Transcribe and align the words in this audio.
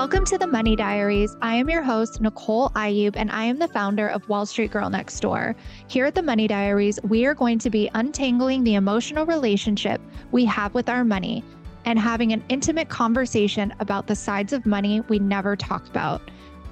Welcome 0.00 0.24
to 0.24 0.38
the 0.38 0.46
Money 0.46 0.76
Diaries. 0.76 1.36
I 1.42 1.56
am 1.56 1.68
your 1.68 1.82
host, 1.82 2.22
Nicole 2.22 2.70
Ayub, 2.70 3.16
and 3.16 3.30
I 3.30 3.44
am 3.44 3.58
the 3.58 3.68
founder 3.68 4.08
of 4.08 4.26
Wall 4.30 4.46
Street 4.46 4.70
Girl 4.70 4.88
Next 4.88 5.20
Door. 5.20 5.54
Here 5.88 6.06
at 6.06 6.14
the 6.14 6.22
Money 6.22 6.48
Diaries, 6.48 6.98
we 7.02 7.26
are 7.26 7.34
going 7.34 7.58
to 7.58 7.68
be 7.68 7.90
untangling 7.92 8.64
the 8.64 8.76
emotional 8.76 9.26
relationship 9.26 10.00
we 10.32 10.46
have 10.46 10.72
with 10.72 10.88
our 10.88 11.04
money 11.04 11.44
and 11.84 11.98
having 11.98 12.32
an 12.32 12.42
intimate 12.48 12.88
conversation 12.88 13.74
about 13.78 14.06
the 14.06 14.16
sides 14.16 14.54
of 14.54 14.64
money 14.64 15.02
we 15.10 15.18
never 15.18 15.54
talk 15.54 15.86
about. 15.88 16.22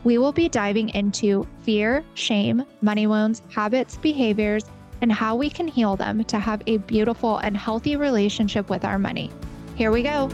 We 0.04 0.16
will 0.16 0.32
be 0.32 0.48
diving 0.48 0.88
into 0.88 1.46
fear, 1.60 2.02
shame, 2.14 2.64
money 2.80 3.06
wounds, 3.06 3.42
habits, 3.50 3.98
behaviors, 3.98 4.64
and 5.02 5.12
how 5.12 5.36
we 5.36 5.50
can 5.50 5.68
heal 5.68 5.96
them 5.96 6.24
to 6.24 6.38
have 6.38 6.62
a 6.66 6.78
beautiful 6.78 7.36
and 7.36 7.58
healthy 7.58 7.94
relationship 7.94 8.70
with 8.70 8.86
our 8.86 8.98
money. 8.98 9.30
Here 9.76 9.90
we 9.90 10.02
go. 10.02 10.30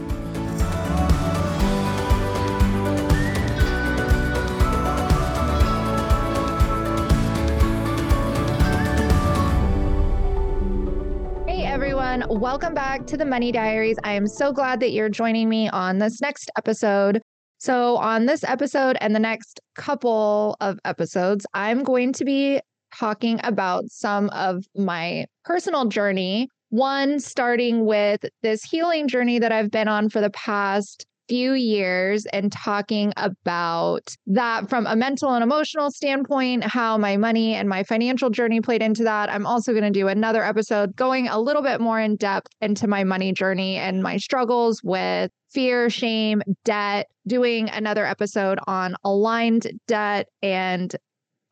Everyone. 12.15 12.39
Welcome 12.39 12.73
back 12.73 13.05
to 13.07 13.17
the 13.17 13.25
Money 13.25 13.51
Diaries. 13.51 13.97
I 14.03 14.13
am 14.13 14.27
so 14.27 14.53
glad 14.53 14.79
that 14.79 14.91
you're 14.91 15.09
joining 15.09 15.49
me 15.49 15.69
on 15.69 15.97
this 15.97 16.21
next 16.21 16.49
episode. 16.57 17.21
So, 17.57 17.97
on 17.97 18.25
this 18.25 18.43
episode 18.43 18.97
and 19.01 19.13
the 19.15 19.19
next 19.19 19.59
couple 19.75 20.55
of 20.61 20.79
episodes, 20.85 21.45
I'm 21.53 21.83
going 21.83 22.13
to 22.13 22.25
be 22.25 22.61
talking 22.97 23.39
about 23.43 23.85
some 23.89 24.29
of 24.29 24.63
my 24.75 25.25
personal 25.43 25.85
journey. 25.85 26.47
One, 26.69 27.19
starting 27.19 27.85
with 27.85 28.25
this 28.41 28.63
healing 28.63 29.07
journey 29.07 29.39
that 29.39 29.51
I've 29.51 29.71
been 29.71 29.87
on 29.87 30.09
for 30.09 30.21
the 30.21 30.29
past 30.31 31.05
few 31.27 31.53
years 31.53 32.25
and 32.27 32.51
talking 32.51 33.13
about 33.17 34.15
that 34.27 34.69
from 34.69 34.85
a 34.85 34.95
mental 34.95 35.33
and 35.33 35.43
emotional 35.43 35.91
standpoint, 35.91 36.63
how 36.63 36.97
my 36.97 37.17
money 37.17 37.55
and 37.55 37.67
my 37.69 37.83
financial 37.83 38.29
journey 38.29 38.61
played 38.61 38.81
into 38.81 39.03
that. 39.03 39.29
I'm 39.29 39.45
also 39.45 39.71
going 39.71 39.83
to 39.83 39.89
do 39.89 40.07
another 40.07 40.43
episode 40.43 40.95
going 40.95 41.27
a 41.27 41.39
little 41.39 41.61
bit 41.61 41.81
more 41.81 41.99
in 41.99 42.15
depth 42.15 42.47
into 42.61 42.87
my 42.87 43.03
money 43.03 43.33
journey 43.33 43.77
and 43.77 44.03
my 44.03 44.17
struggles 44.17 44.81
with 44.83 45.31
fear, 45.51 45.89
shame, 45.89 46.41
debt, 46.63 47.07
doing 47.27 47.69
another 47.69 48.05
episode 48.05 48.59
on 48.67 48.95
aligned 49.03 49.67
debt 49.87 50.27
and 50.41 50.95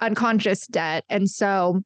unconscious 0.02 0.68
debt. 0.68 1.06
And 1.10 1.30
so 1.30 1.82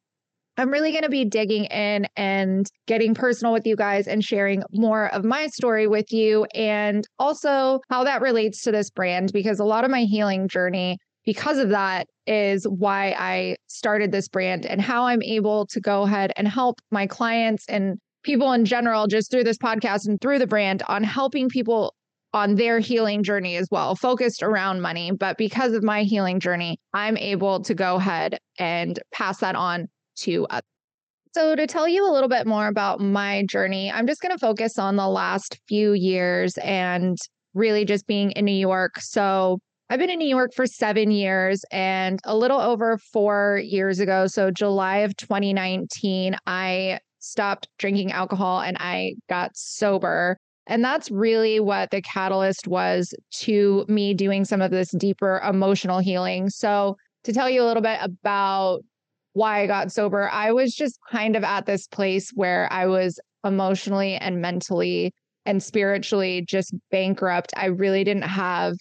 I'm 0.58 0.70
really 0.70 0.90
going 0.90 1.04
to 1.04 1.08
be 1.08 1.24
digging 1.24 1.64
in 1.66 2.06
and 2.16 2.68
getting 2.86 3.14
personal 3.14 3.52
with 3.52 3.66
you 3.66 3.76
guys 3.76 4.08
and 4.08 4.24
sharing 4.24 4.64
more 4.72 5.06
of 5.14 5.24
my 5.24 5.46
story 5.46 5.86
with 5.86 6.12
you 6.12 6.46
and 6.54 7.06
also 7.18 7.80
how 7.88 8.02
that 8.04 8.20
relates 8.20 8.62
to 8.62 8.72
this 8.72 8.90
brand 8.90 9.32
because 9.32 9.60
a 9.60 9.64
lot 9.64 9.84
of 9.84 9.90
my 9.90 10.02
healing 10.02 10.48
journey 10.48 10.98
because 11.24 11.58
of 11.58 11.68
that 11.68 12.08
is 12.26 12.64
why 12.64 13.14
I 13.18 13.56
started 13.68 14.12
this 14.12 14.28
brand 14.28 14.66
and 14.66 14.80
how 14.80 15.06
I'm 15.06 15.22
able 15.22 15.66
to 15.66 15.80
go 15.80 16.02
ahead 16.02 16.32
and 16.36 16.48
help 16.48 16.80
my 16.90 17.06
clients 17.06 17.64
and 17.68 17.98
people 18.24 18.52
in 18.52 18.64
general 18.64 19.06
just 19.06 19.30
through 19.30 19.44
this 19.44 19.58
podcast 19.58 20.08
and 20.08 20.20
through 20.20 20.38
the 20.38 20.46
brand 20.46 20.82
on 20.88 21.04
helping 21.04 21.48
people 21.48 21.94
on 22.32 22.56
their 22.56 22.78
healing 22.78 23.22
journey 23.22 23.56
as 23.56 23.68
well, 23.70 23.94
focused 23.94 24.42
around 24.42 24.80
money. 24.80 25.10
But 25.10 25.38
because 25.38 25.72
of 25.72 25.82
my 25.82 26.02
healing 26.02 26.40
journey, 26.40 26.78
I'm 26.92 27.16
able 27.16 27.60
to 27.62 27.74
go 27.74 27.96
ahead 27.96 28.38
and 28.58 28.98
pass 29.12 29.38
that 29.38 29.54
on 29.54 29.88
to 30.22 30.46
others. 30.50 30.62
So, 31.34 31.54
to 31.54 31.66
tell 31.66 31.86
you 31.86 32.08
a 32.08 32.12
little 32.12 32.28
bit 32.28 32.46
more 32.46 32.68
about 32.68 33.00
my 33.00 33.44
journey, 33.48 33.92
I'm 33.92 34.06
just 34.06 34.20
going 34.20 34.32
to 34.32 34.38
focus 34.38 34.78
on 34.78 34.96
the 34.96 35.08
last 35.08 35.58
few 35.68 35.92
years 35.92 36.56
and 36.58 37.18
really 37.54 37.84
just 37.84 38.06
being 38.06 38.30
in 38.32 38.44
New 38.44 38.52
York. 38.52 39.00
So, 39.00 39.58
I've 39.90 39.98
been 39.98 40.10
in 40.10 40.18
New 40.18 40.28
York 40.28 40.52
for 40.54 40.66
seven 40.66 41.10
years 41.10 41.64
and 41.70 42.20
a 42.24 42.36
little 42.36 42.60
over 42.60 42.98
four 42.98 43.60
years 43.64 44.00
ago. 44.00 44.26
So, 44.26 44.50
July 44.50 44.98
of 44.98 45.16
2019, 45.16 46.36
I 46.46 46.98
stopped 47.20 47.68
drinking 47.78 48.12
alcohol 48.12 48.60
and 48.60 48.76
I 48.80 49.14
got 49.28 49.56
sober. 49.56 50.38
And 50.66 50.84
that's 50.84 51.10
really 51.10 51.60
what 51.60 51.90
the 51.90 52.02
catalyst 52.02 52.68
was 52.68 53.14
to 53.40 53.84
me 53.88 54.12
doing 54.12 54.44
some 54.44 54.60
of 54.60 54.70
this 54.70 54.90
deeper 54.90 55.40
emotional 55.48 55.98
healing. 55.98 56.50
So, 56.50 56.96
to 57.24 57.32
tell 57.32 57.50
you 57.50 57.62
a 57.62 57.66
little 57.66 57.82
bit 57.82 57.98
about 58.02 58.80
why 59.38 59.62
I 59.62 59.66
got 59.66 59.92
sober, 59.92 60.28
I 60.28 60.52
was 60.52 60.74
just 60.74 60.98
kind 61.10 61.36
of 61.36 61.44
at 61.44 61.64
this 61.64 61.86
place 61.86 62.30
where 62.34 62.68
I 62.72 62.86
was 62.86 63.20
emotionally 63.44 64.16
and 64.16 64.42
mentally 64.42 65.14
and 65.46 65.62
spiritually 65.62 66.44
just 66.46 66.74
bankrupt. 66.90 67.52
I 67.56 67.66
really 67.66 68.02
didn't 68.02 68.22
have 68.22 68.74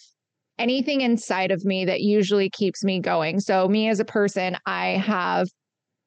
anything 0.57 1.01
inside 1.01 1.51
of 1.51 1.63
me 1.63 1.85
that 1.85 2.01
usually 2.01 2.49
keeps 2.49 2.83
me 2.83 2.99
going. 2.99 3.39
So, 3.39 3.67
me 3.67 3.87
as 3.87 3.99
a 3.99 4.05
person, 4.05 4.57
I 4.65 4.97
have 4.97 5.47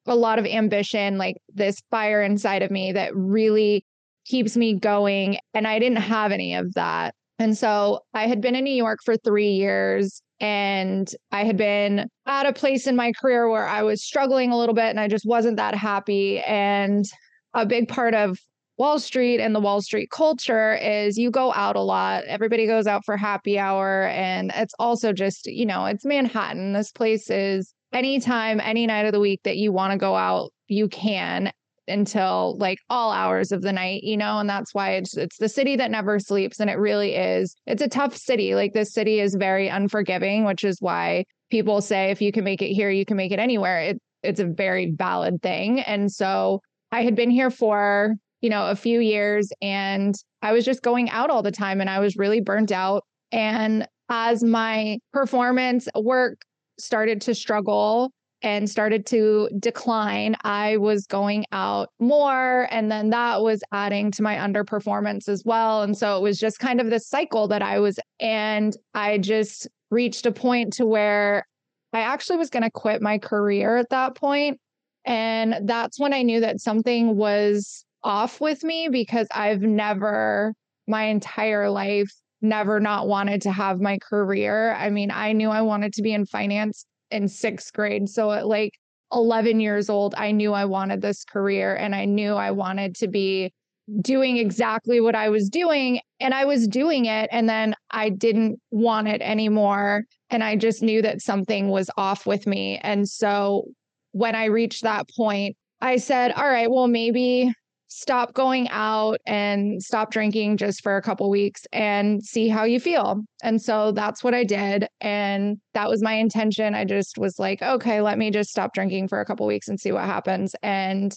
a 0.05 0.15
lot 0.15 0.37
of 0.37 0.45
ambition, 0.45 1.17
like 1.17 1.37
this 1.53 1.81
fire 1.89 2.21
inside 2.21 2.61
of 2.61 2.71
me 2.71 2.91
that 2.91 3.15
really 3.15 3.85
keeps 4.25 4.57
me 4.57 4.73
going. 4.73 5.37
And 5.53 5.65
I 5.65 5.79
didn't 5.79 5.99
have 5.99 6.33
any 6.33 6.55
of 6.55 6.73
that. 6.73 7.15
And 7.39 7.57
so 7.57 8.01
I 8.13 8.27
had 8.27 8.41
been 8.41 8.55
in 8.55 8.65
New 8.65 8.73
York 8.73 8.99
for 9.03 9.15
three 9.17 9.51
years 9.51 10.21
and 10.41 11.13
I 11.31 11.43
had 11.43 11.55
been 11.55 12.09
at 12.25 12.47
a 12.47 12.51
place 12.51 12.87
in 12.87 12.95
my 12.95 13.11
career 13.13 13.47
where 13.47 13.67
I 13.67 13.83
was 13.83 14.03
struggling 14.03 14.51
a 14.51 14.57
little 14.57 14.73
bit 14.73 14.85
and 14.85 14.99
I 14.99 15.07
just 15.07 15.25
wasn't 15.25 15.57
that 15.57 15.75
happy. 15.75 16.39
And 16.39 17.05
a 17.53 17.63
big 17.65 17.87
part 17.87 18.15
of 18.15 18.39
Wall 18.77 18.97
Street 18.99 19.39
and 19.39 19.53
the 19.53 19.59
Wall 19.59 19.83
Street 19.83 20.09
culture 20.09 20.73
is 20.73 21.15
you 21.15 21.29
go 21.29 21.53
out 21.53 21.75
a 21.75 21.81
lot. 21.81 22.23
Everybody 22.23 22.65
goes 22.65 22.87
out 22.87 23.05
for 23.05 23.15
happy 23.15 23.59
hour. 23.59 24.07
And 24.07 24.51
it's 24.55 24.73
also 24.79 25.13
just, 25.13 25.45
you 25.45 25.65
know, 25.67 25.85
it's 25.85 26.03
Manhattan. 26.03 26.73
This 26.73 26.91
place 26.91 27.29
is 27.29 27.71
anytime, 27.93 28.59
any 28.59 28.87
night 28.87 29.05
of 29.05 29.11
the 29.11 29.19
week 29.19 29.41
that 29.43 29.57
you 29.57 29.71
want 29.71 29.91
to 29.91 29.99
go 29.99 30.15
out, 30.15 30.51
you 30.67 30.87
can 30.87 31.51
until 31.87 32.57
like 32.57 32.77
all 32.89 33.11
hours 33.11 33.51
of 33.51 33.61
the 33.61 33.73
night, 33.73 34.03
you 34.03 34.17
know, 34.17 34.39
and 34.39 34.49
that's 34.49 34.73
why 34.73 34.91
it's 34.91 35.15
it's 35.17 35.37
the 35.37 35.49
city 35.49 35.75
that 35.75 35.91
never 35.91 36.19
sleeps 36.19 36.59
and 36.59 36.69
it 36.69 36.77
really 36.77 37.15
is. 37.15 37.55
It's 37.65 37.81
a 37.81 37.87
tough 37.87 38.15
city. 38.15 38.55
Like 38.55 38.73
this 38.73 38.93
city 38.93 39.19
is 39.19 39.35
very 39.35 39.67
unforgiving, 39.67 40.45
which 40.45 40.63
is 40.63 40.77
why 40.79 41.25
people 41.49 41.81
say 41.81 42.11
if 42.11 42.21
you 42.21 42.31
can 42.31 42.43
make 42.43 42.61
it 42.61 42.73
here, 42.73 42.89
you 42.89 43.05
can 43.05 43.17
make 43.17 43.31
it 43.31 43.39
anywhere. 43.39 43.79
It 43.81 44.01
it's 44.23 44.39
a 44.39 44.45
very 44.45 44.93
valid 44.95 45.41
thing. 45.41 45.81
And 45.81 46.11
so 46.11 46.61
I 46.91 47.03
had 47.03 47.15
been 47.15 47.31
here 47.31 47.49
for, 47.49 48.13
you 48.41 48.49
know, 48.49 48.67
a 48.67 48.75
few 48.75 48.99
years 48.99 49.49
and 49.61 50.13
I 50.41 50.51
was 50.51 50.65
just 50.65 50.81
going 50.81 51.09
out 51.09 51.29
all 51.29 51.41
the 51.41 51.51
time 51.51 51.81
and 51.81 51.89
I 51.89 51.99
was 51.99 52.17
really 52.17 52.41
burnt 52.41 52.71
out 52.71 53.03
and 53.31 53.87
as 54.09 54.43
my 54.43 54.99
performance 55.13 55.87
work 55.95 56.41
started 56.77 57.21
to 57.21 57.33
struggle 57.33 58.11
and 58.43 58.69
started 58.69 59.05
to 59.07 59.49
decline, 59.59 60.35
I 60.43 60.77
was 60.77 61.05
going 61.05 61.45
out 61.51 61.89
more. 61.99 62.67
And 62.71 62.91
then 62.91 63.11
that 63.11 63.41
was 63.41 63.61
adding 63.71 64.11
to 64.11 64.23
my 64.23 64.35
underperformance 64.35 65.29
as 65.29 65.43
well. 65.45 65.83
And 65.83 65.97
so 65.97 66.17
it 66.17 66.21
was 66.21 66.39
just 66.39 66.59
kind 66.59 66.81
of 66.81 66.89
this 66.89 67.07
cycle 67.07 67.47
that 67.49 67.61
I 67.61 67.79
was, 67.79 67.99
and 68.19 68.75
I 68.93 69.19
just 69.19 69.67
reached 69.91 70.25
a 70.25 70.31
point 70.31 70.73
to 70.73 70.85
where 70.85 71.45
I 71.93 72.01
actually 72.01 72.37
was 72.37 72.49
going 72.49 72.63
to 72.63 72.71
quit 72.71 73.01
my 73.01 73.17
career 73.17 73.77
at 73.77 73.89
that 73.89 74.15
point. 74.15 74.59
And 75.05 75.67
that's 75.67 75.99
when 75.99 76.13
I 76.13 76.23
knew 76.23 76.39
that 76.39 76.61
something 76.61 77.15
was 77.15 77.85
off 78.03 78.41
with 78.41 78.63
me 78.63 78.87
because 78.89 79.27
I've 79.33 79.61
never, 79.61 80.53
my 80.87 81.03
entire 81.05 81.69
life, 81.69 82.11
never 82.41 82.79
not 82.79 83.07
wanted 83.07 83.43
to 83.43 83.51
have 83.51 83.79
my 83.79 83.99
career. 83.99 84.73
I 84.73 84.89
mean, 84.89 85.11
I 85.11 85.33
knew 85.33 85.49
I 85.49 85.61
wanted 85.61 85.93
to 85.93 86.01
be 86.01 86.13
in 86.13 86.25
finance 86.25 86.85
in 87.11 87.27
sixth 87.27 87.73
grade. 87.73 88.09
So 88.09 88.31
at 88.31 88.47
like 88.47 88.73
11 89.13 89.59
years 89.59 89.89
old, 89.89 90.15
I 90.17 90.31
knew 90.31 90.53
I 90.53 90.65
wanted 90.65 91.01
this 91.01 91.23
career 91.23 91.75
and 91.75 91.93
I 91.93 92.05
knew 92.05 92.33
I 92.33 92.51
wanted 92.51 92.95
to 92.97 93.07
be 93.07 93.53
doing 93.99 94.37
exactly 94.37 95.01
what 95.01 95.15
I 95.15 95.29
was 95.29 95.49
doing. 95.49 95.99
And 96.19 96.33
I 96.33 96.45
was 96.45 96.67
doing 96.67 97.05
it. 97.05 97.29
And 97.31 97.49
then 97.49 97.75
I 97.89 98.09
didn't 98.09 98.59
want 98.71 99.07
it 99.07 99.21
anymore. 99.21 100.03
And 100.29 100.43
I 100.43 100.55
just 100.55 100.81
knew 100.81 101.01
that 101.01 101.21
something 101.21 101.69
was 101.69 101.89
off 101.97 102.25
with 102.25 102.47
me. 102.47 102.77
And 102.83 103.07
so 103.07 103.65
when 104.11 104.35
I 104.35 104.45
reached 104.45 104.83
that 104.83 105.09
point, 105.15 105.57
I 105.81 105.97
said, 105.97 106.31
all 106.33 106.47
right, 106.47 106.69
well, 106.69 106.87
maybe 106.87 107.51
stop 107.93 108.33
going 108.33 108.69
out 108.69 109.19
and 109.25 109.83
stop 109.83 110.11
drinking 110.11 110.55
just 110.55 110.81
for 110.81 110.95
a 110.95 111.01
couple 111.01 111.29
weeks 111.29 111.63
and 111.73 112.23
see 112.23 112.47
how 112.47 112.63
you 112.63 112.79
feel. 112.79 113.21
And 113.43 113.61
so 113.61 113.91
that's 113.91 114.23
what 114.23 114.33
I 114.33 114.45
did 114.45 114.87
and 115.01 115.57
that 115.73 115.89
was 115.89 116.01
my 116.01 116.13
intention. 116.13 116.73
I 116.73 116.85
just 116.85 117.17
was 117.17 117.37
like, 117.37 117.61
okay, 117.61 117.99
let 117.99 118.17
me 118.17 118.31
just 118.31 118.49
stop 118.49 118.73
drinking 118.73 119.09
for 119.09 119.19
a 119.19 119.25
couple 119.25 119.45
weeks 119.45 119.67
and 119.67 119.77
see 119.77 119.91
what 119.91 120.05
happens 120.05 120.55
and 120.63 121.13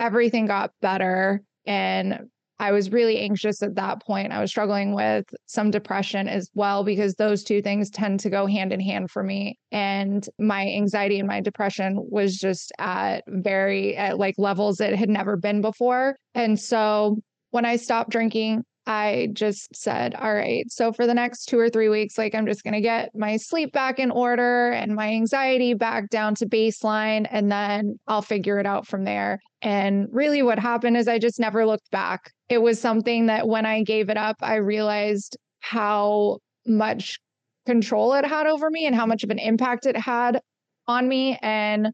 everything 0.00 0.46
got 0.46 0.70
better 0.80 1.42
and 1.66 2.20
I 2.58 2.72
was 2.72 2.92
really 2.92 3.18
anxious 3.18 3.62
at 3.62 3.74
that 3.74 4.02
point. 4.02 4.32
I 4.32 4.40
was 4.40 4.50
struggling 4.50 4.94
with 4.94 5.24
some 5.46 5.70
depression 5.70 6.28
as 6.28 6.50
well 6.54 6.84
because 6.84 7.14
those 7.14 7.42
two 7.42 7.60
things 7.60 7.90
tend 7.90 8.20
to 8.20 8.30
go 8.30 8.46
hand 8.46 8.72
in 8.72 8.80
hand 8.80 9.10
for 9.10 9.22
me. 9.22 9.58
And 9.72 10.26
my 10.38 10.66
anxiety 10.66 11.18
and 11.18 11.28
my 11.28 11.40
depression 11.40 11.98
was 11.98 12.36
just 12.36 12.72
at 12.78 13.24
very 13.26 13.96
at 13.96 14.18
like 14.18 14.36
levels 14.38 14.80
it 14.80 14.94
had 14.94 15.08
never 15.08 15.36
been 15.36 15.60
before. 15.60 16.16
And 16.34 16.58
so 16.58 17.18
when 17.50 17.64
I 17.64 17.76
stopped 17.76 18.10
drinking, 18.10 18.64
I 18.86 19.28
just 19.32 19.74
said, 19.74 20.14
all 20.14 20.34
right, 20.34 20.70
so 20.70 20.92
for 20.92 21.06
the 21.06 21.14
next 21.14 21.46
two 21.46 21.58
or 21.58 21.70
three 21.70 21.88
weeks, 21.88 22.18
like 22.18 22.34
I'm 22.34 22.46
just 22.46 22.64
going 22.64 22.74
to 22.74 22.82
get 22.82 23.10
my 23.14 23.38
sleep 23.38 23.72
back 23.72 23.98
in 23.98 24.10
order 24.10 24.72
and 24.72 24.94
my 24.94 25.08
anxiety 25.08 25.72
back 25.72 26.10
down 26.10 26.34
to 26.36 26.46
baseline, 26.46 27.26
and 27.30 27.50
then 27.50 27.98
I'll 28.06 28.22
figure 28.22 28.58
it 28.58 28.66
out 28.66 28.86
from 28.86 29.04
there. 29.04 29.40
And 29.62 30.06
really, 30.10 30.42
what 30.42 30.58
happened 30.58 30.98
is 30.98 31.08
I 31.08 31.18
just 31.18 31.40
never 31.40 31.64
looked 31.64 31.90
back. 31.90 32.30
It 32.50 32.58
was 32.58 32.78
something 32.78 33.26
that 33.26 33.48
when 33.48 33.64
I 33.64 33.82
gave 33.82 34.10
it 34.10 34.18
up, 34.18 34.36
I 34.42 34.56
realized 34.56 35.38
how 35.60 36.38
much 36.66 37.18
control 37.64 38.12
it 38.12 38.26
had 38.26 38.46
over 38.46 38.68
me 38.70 38.86
and 38.86 38.94
how 38.94 39.06
much 39.06 39.24
of 39.24 39.30
an 39.30 39.38
impact 39.38 39.86
it 39.86 39.96
had 39.96 40.40
on 40.86 41.08
me. 41.08 41.38
And 41.40 41.88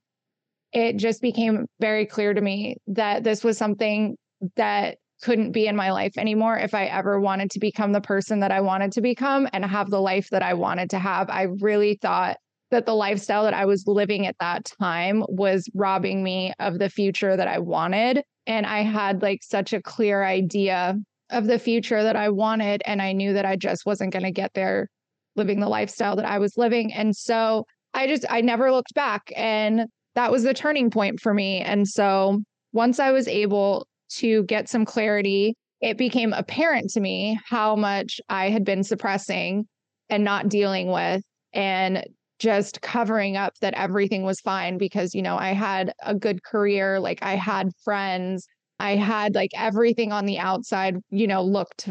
it 0.72 0.96
just 0.96 1.22
became 1.22 1.66
very 1.78 2.06
clear 2.06 2.34
to 2.34 2.40
me 2.40 2.76
that 2.88 3.22
this 3.22 3.44
was 3.44 3.56
something 3.56 4.16
that 4.56 4.98
couldn't 5.22 5.52
be 5.52 5.66
in 5.66 5.76
my 5.76 5.92
life 5.92 6.16
anymore 6.16 6.56
if 6.56 6.74
I 6.74 6.86
ever 6.86 7.20
wanted 7.20 7.50
to 7.52 7.60
become 7.60 7.92
the 7.92 8.00
person 8.00 8.40
that 8.40 8.52
I 8.52 8.60
wanted 8.60 8.92
to 8.92 9.00
become 9.00 9.48
and 9.52 9.64
have 9.64 9.90
the 9.90 10.00
life 10.00 10.28
that 10.30 10.42
I 10.42 10.54
wanted 10.54 10.90
to 10.90 10.98
have. 10.98 11.28
I 11.30 11.48
really 11.60 11.98
thought 12.00 12.36
that 12.70 12.86
the 12.86 12.94
lifestyle 12.94 13.44
that 13.44 13.54
I 13.54 13.66
was 13.66 13.86
living 13.86 14.26
at 14.26 14.36
that 14.40 14.66
time 14.80 15.24
was 15.28 15.68
robbing 15.74 16.22
me 16.22 16.52
of 16.58 16.78
the 16.78 16.88
future 16.88 17.36
that 17.36 17.48
I 17.48 17.58
wanted. 17.58 18.22
And 18.46 18.64
I 18.64 18.82
had 18.82 19.22
like 19.22 19.42
such 19.42 19.72
a 19.72 19.82
clear 19.82 20.24
idea 20.24 20.96
of 21.30 21.46
the 21.46 21.58
future 21.58 22.02
that 22.02 22.16
I 22.16 22.28
wanted. 22.30 22.82
And 22.86 23.02
I 23.02 23.12
knew 23.12 23.32
that 23.34 23.44
I 23.44 23.56
just 23.56 23.84
wasn't 23.86 24.12
going 24.12 24.24
to 24.24 24.32
get 24.32 24.52
there 24.54 24.88
living 25.36 25.60
the 25.60 25.68
lifestyle 25.68 26.16
that 26.16 26.24
I 26.24 26.38
was 26.38 26.56
living. 26.56 26.92
And 26.92 27.14
so 27.14 27.64
I 27.94 28.06
just, 28.06 28.24
I 28.30 28.40
never 28.40 28.70
looked 28.70 28.94
back. 28.94 29.32
And 29.36 29.86
that 30.14 30.32
was 30.32 30.42
the 30.42 30.54
turning 30.54 30.90
point 30.90 31.20
for 31.20 31.34
me. 31.34 31.60
And 31.60 31.86
so 31.86 32.40
once 32.72 33.00
I 33.00 33.10
was 33.10 33.26
able 33.26 33.86
to 34.18 34.44
get 34.44 34.68
some 34.68 34.84
clarity, 34.84 35.54
it 35.80 35.96
became 35.96 36.32
apparent 36.32 36.90
to 36.90 37.00
me 37.00 37.38
how 37.46 37.76
much 37.76 38.20
I 38.28 38.50
had 38.50 38.64
been 38.64 38.84
suppressing 38.84 39.66
and 40.08 40.24
not 40.24 40.48
dealing 40.48 40.88
with 40.90 41.22
and 41.52 42.04
just 42.38 42.80
covering 42.80 43.36
up 43.36 43.54
that 43.60 43.74
everything 43.74 44.24
was 44.24 44.40
fine 44.40 44.78
because, 44.78 45.14
you 45.14 45.22
know, 45.22 45.36
I 45.36 45.52
had 45.52 45.92
a 46.02 46.14
good 46.14 46.42
career, 46.42 46.98
like 46.98 47.22
I 47.22 47.36
had 47.36 47.70
friends, 47.84 48.46
I 48.78 48.96
had 48.96 49.34
like 49.34 49.50
everything 49.54 50.10
on 50.10 50.26
the 50.26 50.38
outside, 50.38 50.96
you 51.10 51.26
know, 51.26 51.42
looked 51.42 51.90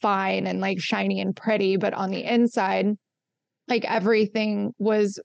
fine 0.00 0.46
and 0.46 0.60
like 0.60 0.80
shiny 0.80 1.20
and 1.20 1.36
pretty, 1.36 1.76
but 1.76 1.92
on 1.92 2.10
the 2.10 2.24
inside, 2.24 2.96
like 3.68 3.84
everything 3.84 4.72
was 4.78 5.20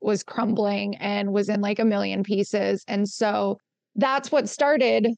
was 0.00 0.22
crumbling 0.22 0.96
and 0.96 1.32
was 1.32 1.48
in 1.48 1.60
like 1.60 1.78
a 1.78 1.84
million 1.84 2.22
pieces. 2.22 2.82
And 2.88 3.08
so 3.08 3.58
that's 3.96 4.32
what 4.32 4.48
started 4.48 5.08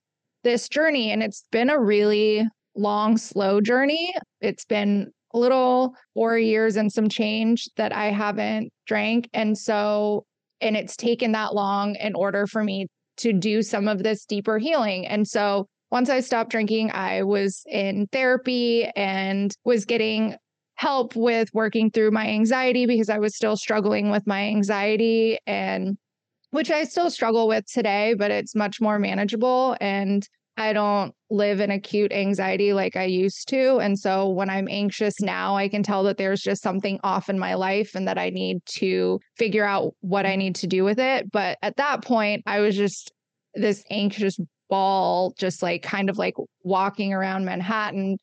this 0.42 0.68
journey. 0.68 1.10
And 1.10 1.22
it's 1.22 1.44
been 1.50 1.70
a 1.70 1.78
really 1.78 2.46
long, 2.74 3.16
slow 3.16 3.60
journey. 3.60 4.14
It's 4.40 4.64
been 4.64 5.10
a 5.34 5.38
little 5.38 5.94
four 6.14 6.38
years 6.38 6.76
and 6.76 6.92
some 6.92 7.08
change 7.08 7.68
that 7.76 7.94
I 7.94 8.06
haven't 8.06 8.70
drank. 8.86 9.28
And 9.32 9.56
so, 9.56 10.24
and 10.60 10.76
it's 10.76 10.96
taken 10.96 11.32
that 11.32 11.54
long 11.54 11.96
in 11.96 12.14
order 12.14 12.46
for 12.46 12.62
me 12.62 12.86
to 13.18 13.32
do 13.32 13.62
some 13.62 13.88
of 13.88 14.02
this 14.02 14.24
deeper 14.24 14.58
healing. 14.58 15.06
And 15.06 15.26
so, 15.26 15.66
once 15.90 16.08
I 16.08 16.20
stopped 16.20 16.50
drinking, 16.50 16.90
I 16.92 17.22
was 17.22 17.62
in 17.66 18.06
therapy 18.12 18.86
and 18.96 19.54
was 19.66 19.84
getting 19.84 20.36
help 20.76 21.14
with 21.14 21.50
working 21.52 21.90
through 21.90 22.10
my 22.10 22.26
anxiety 22.26 22.86
because 22.86 23.10
I 23.10 23.18
was 23.18 23.36
still 23.36 23.58
struggling 23.58 24.10
with 24.10 24.26
my 24.26 24.44
anxiety 24.44 25.38
and 25.46 25.98
which 26.52 26.70
I 26.70 26.84
still 26.84 27.10
struggle 27.10 27.48
with 27.48 27.66
today, 27.66 28.14
but 28.14 28.30
it's 28.30 28.54
much 28.54 28.80
more 28.80 28.98
manageable. 28.98 29.76
And 29.80 30.26
I 30.58 30.74
don't 30.74 31.14
live 31.30 31.60
in 31.60 31.70
acute 31.70 32.12
anxiety 32.12 32.74
like 32.74 32.94
I 32.94 33.04
used 33.04 33.48
to. 33.48 33.78
And 33.78 33.98
so 33.98 34.28
when 34.28 34.50
I'm 34.50 34.68
anxious 34.68 35.18
now, 35.18 35.56
I 35.56 35.68
can 35.68 35.82
tell 35.82 36.02
that 36.04 36.18
there's 36.18 36.42
just 36.42 36.62
something 36.62 37.00
off 37.02 37.30
in 37.30 37.38
my 37.38 37.54
life 37.54 37.94
and 37.94 38.06
that 38.06 38.18
I 38.18 38.28
need 38.28 38.58
to 38.74 39.18
figure 39.38 39.64
out 39.64 39.94
what 40.00 40.26
I 40.26 40.36
need 40.36 40.54
to 40.56 40.66
do 40.66 40.84
with 40.84 40.98
it. 40.98 41.32
But 41.32 41.56
at 41.62 41.78
that 41.78 42.04
point, 42.04 42.42
I 42.44 42.60
was 42.60 42.76
just 42.76 43.10
this 43.54 43.82
anxious 43.90 44.36
ball, 44.68 45.32
just 45.38 45.62
like 45.62 45.82
kind 45.82 46.10
of 46.10 46.18
like 46.18 46.34
walking 46.64 47.14
around 47.14 47.46
Manhattan. 47.46 48.18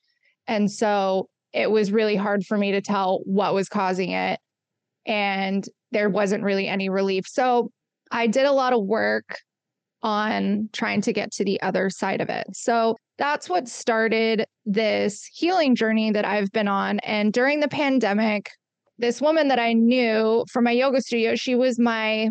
And 0.45 0.71
so 0.71 1.29
it 1.51 1.71
was 1.71 1.91
really 1.91 2.15
hard 2.15 2.45
for 2.45 2.59
me 2.59 2.73
to 2.73 2.81
tell 2.81 3.21
what 3.25 3.55
was 3.55 3.69
causing 3.69 4.11
it. 4.11 4.39
And 5.07 5.65
there 5.91 6.11
wasn't 6.11 6.43
really 6.43 6.67
any 6.67 6.89
relief. 6.89 7.25
So 7.27 7.71
I 8.11 8.27
did 8.27 8.45
a 8.45 8.51
lot 8.51 8.73
of 8.73 8.85
work 8.85 9.39
on 10.01 10.69
trying 10.71 11.01
to 11.01 11.13
get 11.13 11.31
to 11.33 11.43
the 11.43 11.61
other 11.61 11.89
side 11.89 12.21
of 12.21 12.29
it. 12.29 12.47
So 12.53 12.95
that's 13.17 13.49
what 13.49 13.67
started 13.67 14.45
this 14.65 15.25
healing 15.33 15.75
journey 15.75 16.11
that 16.11 16.25
I've 16.25 16.51
been 16.51 16.67
on. 16.67 16.99
And 16.99 17.33
during 17.33 17.59
the 17.59 17.67
pandemic, 17.67 18.49
this 18.97 19.21
woman 19.21 19.49
that 19.49 19.59
I 19.59 19.73
knew 19.73 20.45
from 20.51 20.63
my 20.63 20.71
yoga 20.71 21.01
studio, 21.01 21.35
she 21.35 21.55
was 21.55 21.77
my 21.79 22.29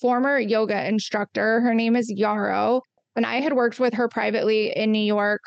former 0.00 0.38
yoga 0.38 0.86
instructor. 0.86 1.60
Her 1.60 1.74
name 1.74 1.96
is 1.96 2.10
Yarrow. 2.10 2.82
And 3.16 3.26
I 3.26 3.40
had 3.40 3.54
worked 3.54 3.80
with 3.80 3.94
her 3.94 4.08
privately 4.08 4.72
in 4.76 4.92
New 4.92 4.98
York 4.98 5.40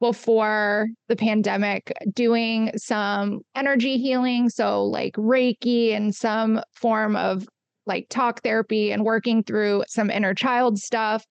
before 0.00 0.88
the 1.08 1.16
pandemic 1.16 1.92
doing 2.14 2.72
some 2.76 3.40
energy 3.54 3.98
healing. 3.98 4.48
So, 4.48 4.84
like 4.84 5.14
Reiki 5.14 5.94
and 5.94 6.14
some 6.14 6.62
form 6.74 7.16
of 7.16 7.46
like 7.86 8.06
talk 8.08 8.42
therapy 8.42 8.92
and 8.92 9.04
working 9.04 9.42
through 9.42 9.84
some 9.88 10.10
inner 10.10 10.34
child 10.34 10.78
stuff. 10.78 11.24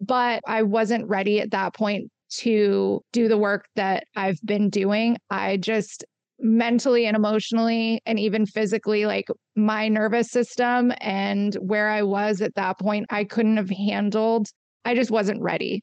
But 0.00 0.42
I 0.46 0.62
wasn't 0.62 1.08
ready 1.08 1.40
at 1.40 1.50
that 1.50 1.74
point 1.74 2.10
to 2.38 3.02
do 3.12 3.28
the 3.28 3.38
work 3.38 3.66
that 3.76 4.04
I've 4.16 4.40
been 4.44 4.70
doing. 4.70 5.16
I 5.30 5.56
just 5.56 6.04
mentally 6.38 7.06
and 7.06 7.16
emotionally 7.16 8.00
and 8.06 8.18
even 8.18 8.46
physically, 8.46 9.04
like 9.04 9.28
my 9.56 9.88
nervous 9.88 10.30
system 10.30 10.92
and 11.00 11.54
where 11.56 11.90
I 11.90 12.02
was 12.02 12.40
at 12.40 12.54
that 12.54 12.78
point, 12.78 13.06
I 13.10 13.24
couldn't 13.24 13.58
have 13.58 13.70
handled. 13.70 14.48
I 14.84 14.94
just 14.94 15.10
wasn't 15.10 15.42
ready. 15.42 15.82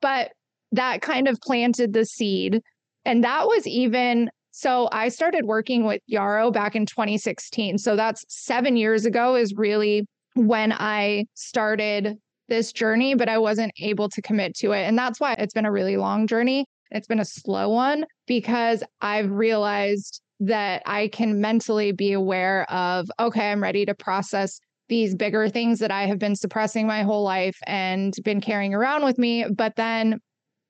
But 0.00 0.32
that 0.72 1.02
kind 1.02 1.28
of 1.28 1.40
planted 1.40 1.92
the 1.92 2.04
seed. 2.04 2.60
And 3.04 3.24
that 3.24 3.46
was 3.46 3.66
even 3.66 4.30
so 4.52 4.88
I 4.92 5.08
started 5.08 5.46
working 5.46 5.84
with 5.84 6.02
Yarrow 6.06 6.50
back 6.50 6.76
in 6.76 6.84
2016. 6.84 7.78
So 7.78 7.96
that's 7.96 8.24
seven 8.28 8.76
years 8.76 9.06
ago, 9.06 9.34
is 9.34 9.54
really 9.56 10.06
when 10.34 10.72
I 10.72 11.24
started 11.34 12.18
this 12.48 12.70
journey, 12.70 13.14
but 13.14 13.30
I 13.30 13.38
wasn't 13.38 13.72
able 13.80 14.10
to 14.10 14.20
commit 14.20 14.54
to 14.56 14.72
it. 14.72 14.82
And 14.82 14.96
that's 14.96 15.18
why 15.18 15.34
it's 15.38 15.54
been 15.54 15.64
a 15.64 15.72
really 15.72 15.96
long 15.96 16.26
journey. 16.26 16.66
It's 16.90 17.06
been 17.06 17.18
a 17.18 17.24
slow 17.24 17.70
one 17.70 18.04
because 18.26 18.82
I've 19.00 19.30
realized 19.30 20.20
that 20.40 20.82
I 20.84 21.08
can 21.08 21.40
mentally 21.40 21.92
be 21.92 22.12
aware 22.12 22.70
of, 22.70 23.10
okay, 23.18 23.50
I'm 23.50 23.62
ready 23.62 23.86
to 23.86 23.94
process 23.94 24.60
these 24.90 25.14
bigger 25.14 25.48
things 25.48 25.78
that 25.78 25.90
I 25.90 26.06
have 26.06 26.18
been 26.18 26.36
suppressing 26.36 26.86
my 26.86 27.02
whole 27.02 27.22
life 27.22 27.56
and 27.66 28.12
been 28.22 28.42
carrying 28.42 28.74
around 28.74 29.04
with 29.04 29.16
me. 29.16 29.46
But 29.50 29.76
then 29.76 30.20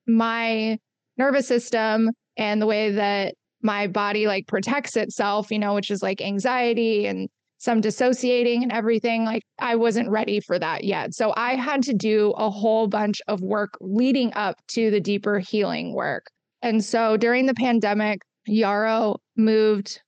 my 0.06 0.78
nervous 1.18 1.48
system 1.48 2.10
and 2.36 2.62
the 2.62 2.66
way 2.66 2.92
that 2.92 3.34
my 3.62 3.86
body 3.86 4.26
like 4.26 4.46
protects 4.46 4.96
itself, 4.96 5.50
you 5.50 5.58
know, 5.58 5.74
which 5.74 5.90
is 5.90 6.02
like 6.02 6.20
anxiety 6.20 7.06
and 7.06 7.28
some 7.58 7.80
dissociating 7.80 8.64
and 8.64 8.72
everything. 8.72 9.24
Like 9.24 9.44
I 9.60 9.76
wasn't 9.76 10.10
ready 10.10 10.40
for 10.40 10.58
that 10.58 10.82
yet. 10.82 11.14
So 11.14 11.32
I 11.36 11.54
had 11.54 11.82
to 11.84 11.94
do 11.94 12.32
a 12.36 12.50
whole 12.50 12.88
bunch 12.88 13.22
of 13.28 13.40
work 13.40 13.78
leading 13.80 14.32
up 14.34 14.56
to 14.72 14.90
the 14.90 15.00
deeper 15.00 15.38
healing 15.38 15.94
work. 15.94 16.26
And 16.60 16.84
so 16.84 17.16
during 17.16 17.46
the 17.46 17.54
pandemic, 17.54 18.20
Yarrow 18.46 19.18
moved 19.36 20.00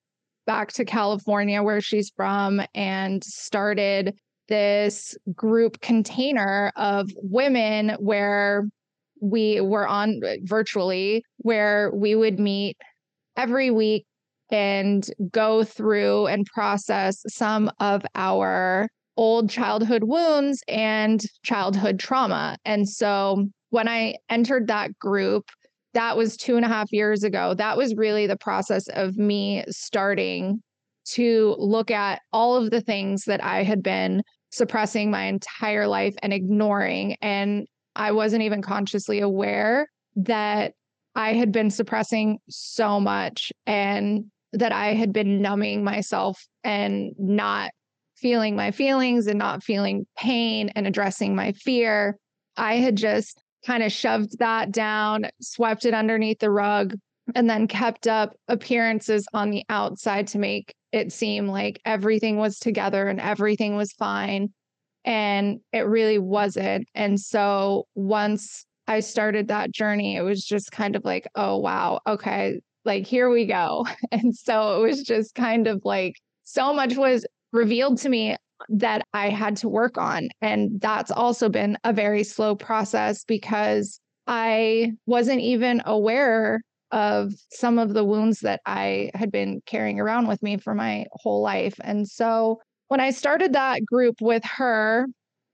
back 0.47 0.73
to 0.73 0.85
California, 0.85 1.63
where 1.63 1.81
she's 1.81 2.11
from, 2.17 2.61
and 2.75 3.23
started 3.25 4.15
this 4.49 5.17
group 5.35 5.81
container 5.81 6.73
of 6.77 7.09
women 7.23 7.91
where 7.99 8.69
we 9.21 9.61
were 9.61 9.87
on 9.87 10.21
virtually, 10.43 11.25
where 11.39 11.91
we 11.95 12.15
would 12.15 12.39
meet 12.39 12.77
every 13.37 13.71
week 13.71 14.07
and 14.51 15.09
go 15.31 15.65
through 15.65 16.27
and 16.27 16.47
process 16.47 17.23
some 17.29 17.71
of 17.81 18.05
our 18.15 18.89
old 19.17 19.49
childhood 19.49 20.05
wounds 20.05 20.63
and 20.69 21.23
childhood 21.43 21.99
trauma. 21.99 22.57
And 22.65 22.89
so 22.89 23.47
when 23.71 23.89
I 23.89 24.17
entered 24.29 24.67
that 24.69 24.99
group, 24.99 25.49
that 25.95 26.17
was 26.17 26.37
two 26.37 26.57
and 26.57 26.65
a 26.65 26.69
half 26.69 26.93
years 26.93 27.23
ago. 27.23 27.55
That 27.55 27.77
was 27.77 27.95
really 27.95 28.27
the 28.27 28.37
process 28.37 28.89
of 28.89 29.17
me 29.17 29.65
starting 29.69 30.61
to 31.13 31.55
look 31.59 31.91
at 31.91 32.21
all 32.33 32.57
of 32.57 32.71
the 32.71 32.81
things 32.81 33.25
that 33.25 33.43
I 33.43 33.63
had 33.63 33.83
been 33.83 34.23
suppressing 34.51 35.11
my 35.11 35.25
entire 35.25 35.87
life 35.87 36.15
and 36.23 36.33
ignoring. 36.33 37.17
And 37.21 37.67
I 37.97 38.13
wasn't 38.13 38.43
even 38.43 38.63
consciously 38.63 39.21
aware 39.21 39.87
that 40.17 40.73
I 41.15 41.35
had 41.35 41.53
been 41.53 41.71
suppressing 41.71 42.39
so 42.49 43.01
much 43.01 43.53
and 43.67 44.25
that 44.53 44.73
I 44.73 44.95
had 44.95 45.13
been 45.13 45.43
numbing 45.43 45.85
myself 45.85 46.47
and 46.63 47.13
not 47.19 47.73
feeling 48.17 48.57
my 48.57 48.71
feelings 48.71 49.27
and 49.27 49.39
not 49.39 49.63
feeling 49.63 50.07
pain 50.17 50.71
and 50.71 50.87
addressing 50.87 51.35
my 51.35 51.53
fear. 51.53 52.17
I 52.57 52.77
had 52.77 52.97
just 52.97 53.43
kind 53.67 53.83
of 53.83 53.93
shoved 53.93 54.39
that 54.39 54.71
down, 54.71 55.27
swept 55.41 55.85
it 55.85 55.95
underneath 55.95 56.39
the 56.39 56.51
rug 56.51 56.95
and 57.35 57.49
then 57.49 57.67
kept 57.67 58.07
up 58.07 58.37
appearances 58.49 59.27
on 59.33 59.51
the 59.51 59.65
outside 59.69 60.29
to 60.29 60.39
make 60.39 60.75
it 60.93 61.13
seem 61.13 61.49
like 61.49 61.81
everything 61.85 62.37
was 62.37 62.59
together 62.59 63.09
and 63.09 63.21
everything 63.21 63.77
was 63.77 63.93
fine. 63.93 64.53
And 65.05 65.61
it 65.73 65.81
really 65.81 66.19
wasn't. 66.19 66.87
And 66.95 67.19
so 67.19 67.87
once 67.95 68.65
I 68.87 69.01
started 69.01 69.49
that 69.49 69.73
journey, 69.73 70.17
it 70.17 70.23
was 70.23 70.45
just 70.45 70.73
kind 70.73 70.97
of 70.97 71.05
like, 71.05 71.27
oh, 71.35 71.59
wow, 71.59 72.01
okay, 72.07 72.61
like 72.85 73.07
here 73.07 73.31
we 73.31 73.47
go. 73.47 73.87
And 74.13 74.35
so 74.35 74.83
it 74.83 74.87
was 74.87 75.03
just 75.03 75.35
kind 75.35 75.67
of 75.67 75.81
like 75.85 76.17
so 76.45 76.75
much 76.75 76.97
was 76.97 77.27
revealed 77.53 77.99
to 77.99 78.09
me 78.09 78.37
that 78.69 79.03
I 79.13 79.31
had 79.31 79.57
to 79.59 79.69
work 79.69 79.99
on. 79.99 80.29
And 80.41 80.81
that's 80.81 81.11
also 81.11 81.49
been 81.49 81.79
a 81.85 81.93
very 81.93 82.25
slow 82.25 82.55
process 82.55 83.25
because 83.25 84.01
I 84.27 84.93
wasn't 85.07 85.41
even 85.41 85.83
aware 85.85 86.61
of 86.91 87.33
some 87.51 87.79
of 87.79 87.93
the 87.93 88.05
wounds 88.05 88.41
that 88.41 88.61
I 88.67 89.11
had 89.15 89.33
been 89.33 89.61
carrying 89.67 89.99
around 89.99 90.29
with 90.29 90.43
me 90.43 90.57
for 90.59 90.75
my 90.75 91.07
whole 91.13 91.43
life. 91.43 91.75
And 91.83 92.09
so 92.09 92.61
when 92.89 93.01
I 93.01 93.11
started 93.11 93.55
that 93.55 93.85
group 93.85 94.17
with 94.21 94.45
her 94.45 95.07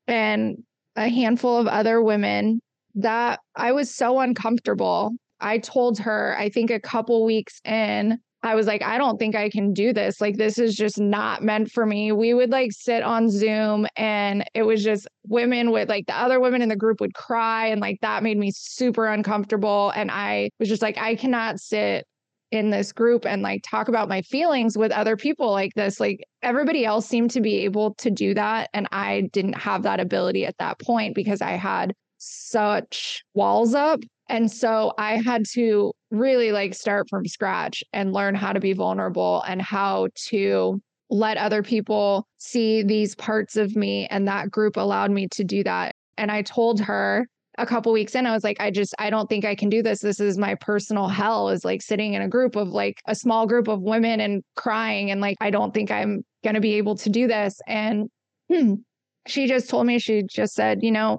and 0.06 0.62
a 0.96 1.08
handful 1.08 1.56
of 1.56 1.66
other 1.66 2.02
women, 2.02 2.60
that 2.94 3.40
I 3.56 3.72
was 3.72 3.94
so 3.94 4.20
uncomfortable. 4.20 5.12
I 5.40 5.58
told 5.58 5.98
her, 6.00 6.36
I 6.38 6.48
think 6.50 6.70
a 6.70 6.80
couple 6.80 7.24
weeks 7.24 7.60
in, 7.64 8.18
I 8.42 8.54
was 8.54 8.66
like, 8.66 8.82
I 8.82 8.96
don't 8.96 9.18
think 9.18 9.36
I 9.36 9.50
can 9.50 9.74
do 9.74 9.92
this. 9.92 10.20
Like, 10.20 10.36
this 10.36 10.58
is 10.58 10.74
just 10.74 10.98
not 10.98 11.42
meant 11.42 11.70
for 11.70 11.84
me. 11.84 12.10
We 12.10 12.32
would 12.32 12.50
like 12.50 12.72
sit 12.72 13.02
on 13.02 13.28
Zoom 13.28 13.86
and 13.96 14.44
it 14.54 14.62
was 14.62 14.82
just 14.82 15.06
women 15.26 15.70
with 15.72 15.90
like 15.90 16.06
the 16.06 16.16
other 16.16 16.40
women 16.40 16.62
in 16.62 16.70
the 16.70 16.76
group 16.76 17.00
would 17.00 17.14
cry. 17.14 17.66
And 17.66 17.80
like 17.80 17.98
that 18.00 18.22
made 18.22 18.38
me 18.38 18.50
super 18.50 19.06
uncomfortable. 19.06 19.92
And 19.94 20.10
I 20.10 20.50
was 20.58 20.70
just 20.70 20.80
like, 20.80 20.96
I 20.96 21.16
cannot 21.16 21.60
sit 21.60 22.06
in 22.50 22.70
this 22.70 22.92
group 22.92 23.26
and 23.26 23.42
like 23.42 23.62
talk 23.62 23.88
about 23.88 24.08
my 24.08 24.22
feelings 24.22 24.76
with 24.76 24.90
other 24.90 25.16
people 25.16 25.52
like 25.52 25.74
this. 25.74 26.00
Like, 26.00 26.24
everybody 26.42 26.86
else 26.86 27.06
seemed 27.06 27.30
to 27.32 27.42
be 27.42 27.58
able 27.58 27.94
to 27.96 28.10
do 28.10 28.32
that. 28.34 28.70
And 28.72 28.88
I 28.90 29.28
didn't 29.32 29.58
have 29.58 29.82
that 29.82 30.00
ability 30.00 30.46
at 30.46 30.56
that 30.58 30.80
point 30.80 31.14
because 31.14 31.42
I 31.42 31.52
had 31.52 31.94
such 32.20 33.24
walls 33.34 33.74
up 33.74 34.00
and 34.30 34.50
so 34.50 34.92
I 34.96 35.16
had 35.16 35.44
to 35.54 35.92
really 36.12 36.52
like 36.52 36.74
start 36.74 37.08
from 37.10 37.26
scratch 37.26 37.82
and 37.92 38.12
learn 38.12 38.36
how 38.36 38.52
to 38.52 38.60
be 38.60 38.72
vulnerable 38.72 39.42
and 39.46 39.60
how 39.60 40.08
to 40.28 40.80
let 41.10 41.36
other 41.36 41.64
people 41.64 42.28
see 42.38 42.84
these 42.84 43.16
parts 43.16 43.56
of 43.56 43.74
me. 43.74 44.06
And 44.06 44.28
that 44.28 44.48
group 44.48 44.76
allowed 44.76 45.10
me 45.10 45.26
to 45.32 45.42
do 45.42 45.64
that. 45.64 45.96
And 46.16 46.30
I 46.30 46.42
told 46.42 46.80
her 46.80 47.26
a 47.58 47.66
couple 47.66 47.92
weeks 47.92 48.14
in, 48.14 48.24
I 48.24 48.30
was 48.32 48.44
like, 48.44 48.60
I 48.60 48.70
just, 48.70 48.94
I 49.00 49.10
don't 49.10 49.28
think 49.28 49.44
I 49.44 49.56
can 49.56 49.68
do 49.68 49.82
this. 49.82 50.00
This 50.00 50.20
is 50.20 50.38
my 50.38 50.54
personal 50.54 51.08
hell 51.08 51.48
is 51.48 51.64
like 51.64 51.82
sitting 51.82 52.14
in 52.14 52.22
a 52.22 52.28
group 52.28 52.54
of 52.54 52.68
like 52.68 53.00
a 53.06 53.16
small 53.16 53.48
group 53.48 53.66
of 53.66 53.82
women 53.82 54.20
and 54.20 54.44
crying. 54.54 55.10
And 55.10 55.20
like, 55.20 55.38
I 55.40 55.50
don't 55.50 55.74
think 55.74 55.90
I'm 55.90 56.24
going 56.44 56.54
to 56.54 56.60
be 56.60 56.74
able 56.74 56.94
to 56.98 57.10
do 57.10 57.26
this. 57.26 57.60
And 57.66 58.08
hmm, 58.48 58.74
she 59.26 59.48
just 59.48 59.68
told 59.68 59.86
me, 59.86 59.98
she 59.98 60.22
just 60.22 60.54
said, 60.54 60.78
you 60.82 60.92
know, 60.92 61.18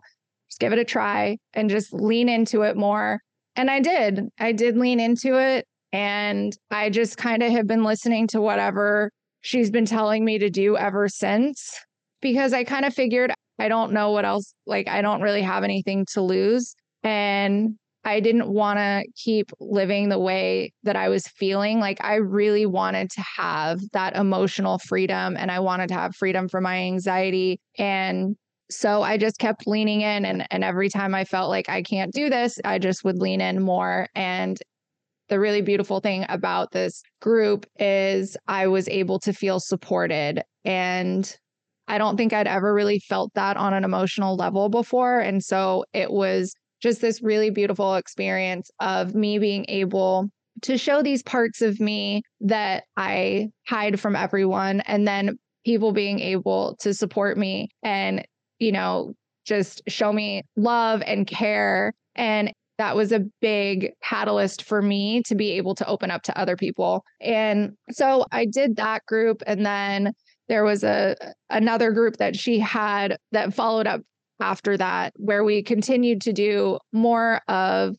just 0.52 0.60
give 0.60 0.74
it 0.74 0.80
a 0.80 0.86
try 0.86 1.38
and 1.54 1.70
just 1.70 1.94
lean 1.94 2.28
into 2.30 2.64
it 2.64 2.76
more. 2.76 3.22
And 3.56 3.72
I 3.72 3.80
did. 3.80 4.28
I 4.38 4.52
did 4.52 4.78
lean 4.78 5.00
into 5.00 5.40
it. 5.40 5.66
And 5.94 6.56
I 6.70 6.90
just 6.90 7.18
kind 7.18 7.42
of 7.42 7.52
have 7.52 7.68
been 7.68 7.84
listening 7.84 8.28
to 8.28 8.42
whatever 8.42 9.12
she's 9.42 9.72
been 9.72 9.86
telling 9.86 10.24
me 10.24 10.38
to 10.40 10.50
do 10.50 10.78
ever 10.78 11.08
since 11.08 11.74
because 12.22 12.54
I 12.54 12.64
kind 12.64 12.86
of 12.86 12.94
figured 12.94 13.34
I 13.60 13.68
don't 13.68 13.92
know 13.92 14.12
what 14.12 14.26
else, 14.26 14.54
like, 14.66 14.88
I 14.88 15.02
don't 15.02 15.22
really 15.22 15.42
have 15.42 15.64
anything 15.64 16.06
to 16.14 16.22
lose. 16.22 16.74
And 17.04 17.76
I 18.04 18.20
didn't 18.20 18.48
want 18.48 18.80
to 18.80 19.04
keep 19.16 19.52
living 19.60 20.10
the 20.10 20.18
way 20.18 20.74
that 20.84 20.96
I 20.96 21.10
was 21.10 21.28
feeling. 21.28 21.80
Like, 21.80 22.04
I 22.04 22.16
really 22.16 22.66
wanted 22.66 23.12
to 23.12 23.24
have 23.38 23.80
that 23.94 24.16
emotional 24.16 24.80
freedom 24.80 25.38
and 25.38 25.52
I 25.52 25.60
wanted 25.60 25.90
to 25.90 25.94
have 25.94 26.16
freedom 26.16 26.50
from 26.50 26.64
my 26.64 26.78
anxiety. 26.78 27.60
And 27.78 28.36
so 28.72 29.02
I 29.02 29.18
just 29.18 29.38
kept 29.38 29.68
leaning 29.68 30.02
in 30.02 30.26
and 30.26 30.48
and 30.52 30.64
every 30.64 30.90
time 30.90 31.14
I 31.14 31.26
felt 31.26 31.50
like 31.50 31.70
I 31.70 31.82
can't 31.82 32.14
do 32.14 32.30
this, 32.30 32.60
I 32.64 32.80
just 32.80 33.04
would 33.04 33.20
lean 33.20 33.42
in 33.42 33.62
more 33.62 34.08
and 34.16 34.58
the 35.30 35.40
really 35.40 35.62
beautiful 35.62 36.02
thing 36.02 36.26
about 36.28 36.72
this 36.72 37.02
group 37.22 37.66
is 37.80 38.36
I 38.48 38.68
was 38.68 38.90
able 38.90 39.18
to 39.20 39.32
feel 39.32 39.62
supported 39.62 40.42
and 40.66 41.34
I 41.88 41.98
don't 41.98 42.18
think 42.18 42.34
I'd 42.34 42.48
ever 42.48 42.74
really 42.74 43.00
felt 43.00 43.34
that 43.36 43.56
on 43.56 43.74
an 43.74 43.86
emotional 43.86 44.36
level 44.36 44.68
before 44.68 45.20
and 45.20 45.42
so 45.44 45.86
it 45.94 46.12
was 46.12 46.54
just 46.82 47.00
this 47.00 47.22
really 47.22 47.50
beautiful 47.50 47.96
experience 47.96 48.70
of 48.82 49.16
me 49.16 49.40
being 49.40 49.66
able 49.70 50.30
to 50.64 50.78
show 50.78 51.02
these 51.02 51.24
parts 51.24 51.62
of 51.62 51.80
me 51.80 52.24
that 52.42 52.84
I 52.98 53.50
hide 53.68 54.00
from 54.00 54.16
everyone 54.16 54.82
and 54.82 55.08
then 55.08 55.38
people 55.66 55.92
being 55.92 56.20
able 56.20 56.76
to 56.82 56.94
support 56.94 57.38
me 57.38 57.70
and 57.84 58.26
you 58.62 58.72
know, 58.72 59.14
just 59.44 59.82
show 59.88 60.14
me 60.14 60.44
love 60.56 61.02
and 61.06 61.26
care. 61.26 61.94
And 62.16 62.54
that 62.78 62.96
was 62.96 63.12
a 63.12 63.26
big 63.42 63.92
catalyst 64.04 64.64
for 64.64 64.82
me 64.82 65.24
to 65.24 65.36
be 65.36 65.52
able 65.54 65.76
to 65.76 65.88
open 65.88 66.12
up 66.12 66.22
to 66.24 66.38
other 66.38 66.56
people. 66.56 67.04
And 67.20 67.74
so 67.92 68.26
I 68.32 68.46
did 68.46 68.76
that 68.78 69.06
group 69.06 69.42
and 69.46 69.66
then 69.66 70.14
there 70.48 70.64
was 70.64 70.84
a 70.84 71.16
another 71.50 71.92
group 71.92 72.18
that 72.18 72.36
she 72.36 72.60
had 72.60 73.18
that 73.32 73.54
followed 73.54 73.88
up 73.88 74.02
after 74.40 74.78
that 74.78 75.14
where 75.16 75.44
we 75.44 75.64
continued 75.64 76.22
to 76.22 76.34
do 76.34 76.78
more 76.92 77.42
of 77.48 77.96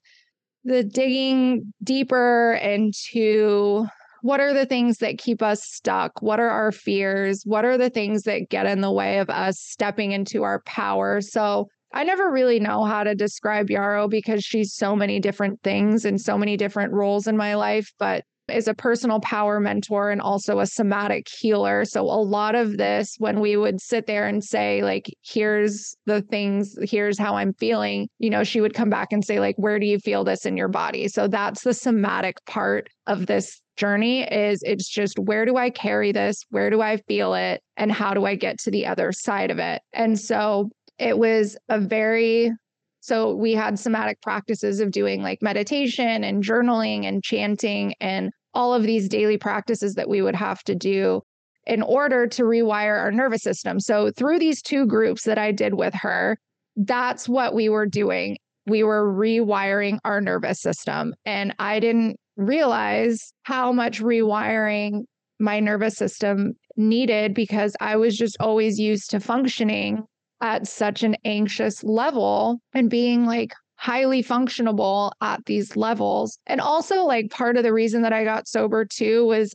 the 0.64 0.84
digging 0.84 1.72
deeper 1.82 2.58
into 2.62 3.86
what 4.22 4.40
are 4.40 4.54
the 4.54 4.66
things 4.66 4.98
that 4.98 5.18
keep 5.18 5.42
us 5.42 5.62
stuck? 5.64 6.22
What 6.22 6.40
are 6.40 6.48
our 6.48 6.72
fears? 6.72 7.42
What 7.44 7.64
are 7.64 7.76
the 7.76 7.90
things 7.90 8.22
that 8.22 8.48
get 8.48 8.66
in 8.66 8.80
the 8.80 8.90
way 8.90 9.18
of 9.18 9.28
us 9.28 9.60
stepping 9.60 10.12
into 10.12 10.44
our 10.44 10.62
power? 10.62 11.20
So 11.20 11.68
I 11.92 12.04
never 12.04 12.30
really 12.30 12.58
know 12.58 12.84
how 12.84 13.04
to 13.04 13.14
describe 13.14 13.68
Yarrow 13.68 14.08
because 14.08 14.42
she's 14.44 14.74
so 14.74 14.96
many 14.96 15.20
different 15.20 15.60
things 15.62 16.04
and 16.04 16.20
so 16.20 16.38
many 16.38 16.56
different 16.56 16.92
roles 16.92 17.26
in 17.26 17.36
my 17.36 17.54
life. 17.54 17.90
But 17.98 18.24
is 18.48 18.68
a 18.68 18.74
personal 18.74 19.20
power 19.20 19.60
mentor 19.60 20.10
and 20.10 20.20
also 20.20 20.58
a 20.58 20.66
somatic 20.66 21.26
healer. 21.38 21.84
So 21.84 22.02
a 22.02 22.20
lot 22.20 22.54
of 22.54 22.76
this 22.76 23.14
when 23.18 23.40
we 23.40 23.56
would 23.56 23.80
sit 23.80 24.06
there 24.06 24.26
and 24.26 24.42
say 24.42 24.82
like 24.82 25.06
here's 25.22 25.96
the 26.06 26.22
things 26.22 26.76
here's 26.82 27.18
how 27.18 27.36
I'm 27.36 27.54
feeling, 27.54 28.08
you 28.18 28.30
know, 28.30 28.44
she 28.44 28.60
would 28.60 28.74
come 28.74 28.90
back 28.90 29.08
and 29.12 29.24
say 29.24 29.40
like 29.40 29.56
where 29.58 29.78
do 29.78 29.86
you 29.86 29.98
feel 29.98 30.24
this 30.24 30.44
in 30.44 30.56
your 30.56 30.68
body? 30.68 31.08
So 31.08 31.28
that's 31.28 31.62
the 31.62 31.74
somatic 31.74 32.44
part 32.46 32.88
of 33.06 33.26
this 33.26 33.60
journey 33.82 34.22
is 34.22 34.62
it's 34.62 34.88
just 34.88 35.18
where 35.18 35.44
do 35.44 35.56
I 35.56 35.68
carry 35.68 36.12
this? 36.12 36.44
Where 36.50 36.70
do 36.70 36.80
I 36.80 36.98
feel 37.08 37.34
it? 37.34 37.60
And 37.76 37.90
how 37.90 38.14
do 38.14 38.24
I 38.26 38.36
get 38.36 38.58
to 38.60 38.70
the 38.70 38.86
other 38.86 39.10
side 39.10 39.50
of 39.50 39.58
it? 39.58 39.82
And 39.92 40.20
so 40.20 40.70
it 40.98 41.18
was 41.18 41.56
a 41.68 41.80
very 41.80 42.52
so 43.00 43.34
we 43.34 43.54
had 43.54 43.80
somatic 43.80 44.22
practices 44.22 44.78
of 44.78 44.92
doing 44.92 45.20
like 45.20 45.42
meditation 45.42 46.22
and 46.22 46.44
journaling 46.44 47.04
and 47.04 47.24
chanting 47.24 47.94
and 48.00 48.30
all 48.54 48.72
of 48.72 48.84
these 48.84 49.08
daily 49.08 49.36
practices 49.36 49.94
that 49.94 50.08
we 50.08 50.22
would 50.22 50.36
have 50.36 50.62
to 50.62 50.76
do 50.76 51.20
in 51.66 51.82
order 51.82 52.28
to 52.28 52.44
rewire 52.44 53.00
our 53.00 53.10
nervous 53.10 53.42
system. 53.42 53.80
So 53.80 54.12
through 54.12 54.38
these 54.38 54.62
two 54.62 54.86
groups 54.86 55.24
that 55.24 55.38
I 55.38 55.50
did 55.50 55.74
with 55.74 55.94
her, 55.94 56.38
that's 56.76 57.28
what 57.28 57.52
we 57.52 57.68
were 57.68 57.86
doing. 57.86 58.36
We 58.66 58.84
were 58.84 59.12
rewiring 59.12 59.98
our 60.04 60.20
nervous 60.20 60.60
system. 60.60 61.14
And 61.24 61.52
I 61.58 61.80
didn't 61.80 62.20
realize 62.36 63.32
how 63.42 63.72
much 63.72 64.00
rewiring 64.00 65.04
my 65.38 65.60
nervous 65.60 65.96
system 65.96 66.54
needed 66.76 67.34
because 67.34 67.76
I 67.80 67.96
was 67.96 68.16
just 68.16 68.36
always 68.40 68.78
used 68.78 69.10
to 69.10 69.20
functioning 69.20 70.04
at 70.40 70.66
such 70.66 71.02
an 71.02 71.16
anxious 71.24 71.82
level 71.84 72.60
and 72.72 72.90
being 72.90 73.26
like 73.26 73.52
highly 73.76 74.22
functionable 74.22 75.10
at 75.20 75.44
these 75.46 75.76
levels. 75.76 76.38
And 76.46 76.60
also, 76.60 77.04
like, 77.04 77.30
part 77.30 77.56
of 77.56 77.64
the 77.64 77.72
reason 77.72 78.02
that 78.02 78.12
I 78.12 78.22
got 78.22 78.46
sober 78.46 78.84
too 78.84 79.26
was 79.26 79.54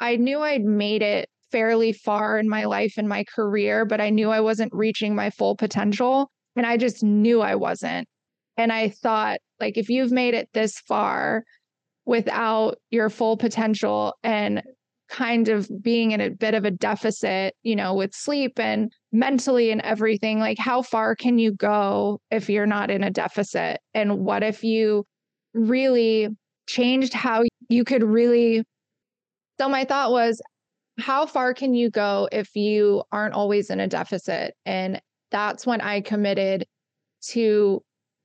I 0.00 0.16
knew 0.16 0.40
I'd 0.40 0.64
made 0.64 1.02
it 1.02 1.28
fairly 1.52 1.92
far 1.92 2.38
in 2.38 2.48
my 2.48 2.64
life 2.64 2.94
and 2.96 3.08
my 3.08 3.24
career, 3.34 3.84
but 3.84 4.00
I 4.00 4.10
knew 4.10 4.30
I 4.30 4.40
wasn't 4.40 4.74
reaching 4.74 5.14
my 5.14 5.30
full 5.30 5.56
potential. 5.56 6.30
And 6.56 6.66
I 6.66 6.76
just 6.76 7.04
knew 7.04 7.42
I 7.42 7.54
wasn't. 7.54 8.08
And 8.56 8.72
I 8.72 8.88
thought, 8.88 9.38
like, 9.60 9.78
if 9.78 9.88
you've 9.88 10.10
made 10.10 10.34
it 10.34 10.48
this 10.52 10.78
far 10.80 11.44
without 12.10 12.76
your 12.90 13.08
full 13.08 13.36
potential 13.36 14.12
and 14.24 14.64
kind 15.08 15.48
of 15.48 15.70
being 15.80 16.10
in 16.10 16.20
a 16.20 16.28
bit 16.28 16.54
of 16.54 16.64
a 16.64 16.70
deficit, 16.72 17.54
you 17.62 17.76
know, 17.76 17.94
with 17.94 18.12
sleep 18.12 18.58
and 18.58 18.90
mentally 19.12 19.70
and 19.70 19.80
everything, 19.82 20.40
like 20.40 20.58
how 20.58 20.82
far 20.82 21.14
can 21.14 21.38
you 21.38 21.52
go 21.52 22.20
if 22.32 22.50
you're 22.50 22.66
not 22.66 22.90
in 22.90 23.04
a 23.04 23.12
deficit? 23.12 23.80
And 23.94 24.18
what 24.18 24.42
if 24.42 24.64
you 24.64 25.04
really 25.54 26.30
changed 26.68 27.14
how 27.14 27.44
you 27.68 27.84
could 27.84 28.02
really? 28.02 28.64
So, 29.60 29.68
my 29.68 29.84
thought 29.84 30.10
was, 30.10 30.42
how 30.98 31.26
far 31.26 31.54
can 31.54 31.74
you 31.74 31.90
go 31.90 32.28
if 32.32 32.56
you 32.56 33.04
aren't 33.12 33.34
always 33.34 33.70
in 33.70 33.78
a 33.78 33.86
deficit? 33.86 34.54
And 34.66 35.00
that's 35.30 35.64
when 35.64 35.80
I 35.80 36.00
committed 36.00 36.66
to 37.28 37.84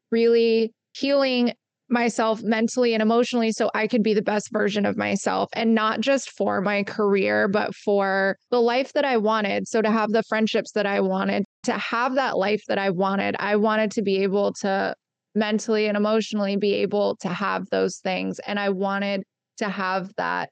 really 0.10 0.74
healing 0.96 1.54
myself 1.90 2.42
mentally 2.42 2.94
and 2.94 3.02
emotionally 3.02 3.52
so 3.52 3.70
I 3.76 3.88
could 3.88 4.02
be 4.02 4.14
the 4.14 4.22
best 4.22 4.52
version 4.52 4.86
of 4.86 4.98
myself 4.98 5.50
and 5.54 5.76
not 5.76 6.02
just 6.02 6.32
for 6.32 6.62
my 6.62 6.84
career, 6.84 7.48
but 7.48 7.76
for 7.76 8.38
the 8.50 8.62
life 8.62 8.94
that 8.94 9.06
I 9.06 9.18
wanted. 9.18 9.68
So 9.68 9.82
to 9.82 9.92
have 9.92 10.10
the 10.10 10.24
friendships 10.24 10.72
that 10.72 10.86
I 10.86 11.00
wanted, 11.00 11.44
to 11.64 11.74
have 11.74 12.16
that 12.16 12.38
life 12.38 12.64
that 12.68 12.78
I 12.80 12.90
wanted, 12.90 13.36
I 13.40 13.56
wanted 13.56 13.92
to 13.92 14.02
be 14.02 14.24
able 14.24 14.54
to 14.62 14.96
mentally 15.36 15.88
and 15.88 15.98
emotionally 15.98 16.58
be 16.58 16.74
able 16.76 17.18
to 17.18 17.30
have 17.30 17.70
those 17.70 17.98
things. 17.98 18.40
And 18.40 18.60
I 18.60 18.70
wanted 18.70 19.24
to 19.58 19.70
have 19.70 20.12
that 20.18 20.50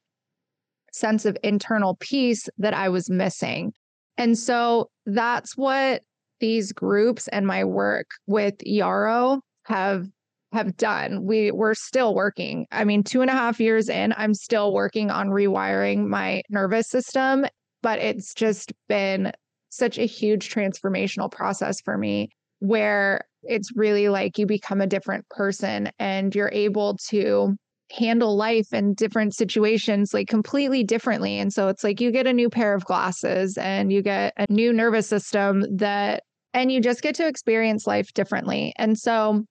sense 0.91 1.25
of 1.25 1.37
internal 1.43 1.97
peace 1.99 2.47
that 2.57 2.73
I 2.73 2.89
was 2.89 3.09
missing. 3.09 3.73
And 4.17 4.37
so 4.37 4.89
that's 5.05 5.57
what 5.57 6.01
these 6.39 6.71
groups 6.71 7.27
and 7.29 7.47
my 7.47 7.63
work 7.63 8.07
with 8.27 8.55
Yarrow 8.63 9.41
have 9.65 10.07
have 10.53 10.77
done. 10.77 11.25
We 11.25 11.51
we're 11.51 11.73
still 11.73 12.15
working. 12.15 12.65
I 12.71 12.83
mean, 12.85 13.03
two 13.03 13.21
and 13.21 13.29
a 13.29 13.33
half 13.33 13.59
years 13.59 13.89
in, 13.89 14.13
I'm 14.17 14.33
still 14.33 14.73
working 14.73 15.11
on 15.11 15.29
rewiring 15.29 16.07
my 16.07 16.43
nervous 16.49 16.87
system, 16.87 17.45
but 17.81 17.99
it's 17.99 18.33
just 18.33 18.71
been 18.87 19.31
such 19.69 19.97
a 19.97 20.05
huge 20.05 20.53
transformational 20.53 21.31
process 21.31 21.81
for 21.81 21.97
me 21.97 22.29
where 22.59 23.21
it's 23.43 23.75
really 23.75 24.07
like 24.07 24.37
you 24.37 24.45
become 24.45 24.79
a 24.79 24.87
different 24.87 25.27
person 25.29 25.89
and 25.99 26.33
you're 26.33 26.51
able 26.53 26.95
to 27.09 27.55
handle 27.91 28.35
life 28.35 28.71
in 28.71 28.93
different 28.93 29.35
situations 29.35 30.13
like 30.13 30.27
completely 30.27 30.83
differently. 30.83 31.37
And 31.39 31.51
so 31.51 31.67
it's 31.67 31.83
like 31.83 31.99
you 31.99 32.11
get 32.11 32.27
a 32.27 32.33
new 32.33 32.49
pair 32.49 32.73
of 32.73 32.85
glasses 32.85 33.57
and 33.57 33.91
you 33.91 34.01
get 34.01 34.33
a 34.37 34.45
new 34.49 34.71
nervous 34.71 35.07
system 35.07 35.65
that, 35.77 36.23
and 36.53 36.71
you 36.71 36.79
just 36.79 37.01
get 37.01 37.15
to 37.15 37.27
experience 37.27 37.85
life 37.85 38.13
differently. 38.13 38.73
And 38.77 38.97
so 38.97 39.43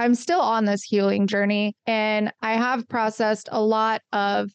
I'm 0.00 0.14
still 0.14 0.40
on 0.40 0.64
this 0.64 0.82
healing 0.82 1.26
journey 1.26 1.76
and 1.86 2.32
I 2.40 2.54
have 2.54 2.88
processed 2.88 3.50
a 3.52 3.60
lot 3.60 4.00
of 4.14 4.48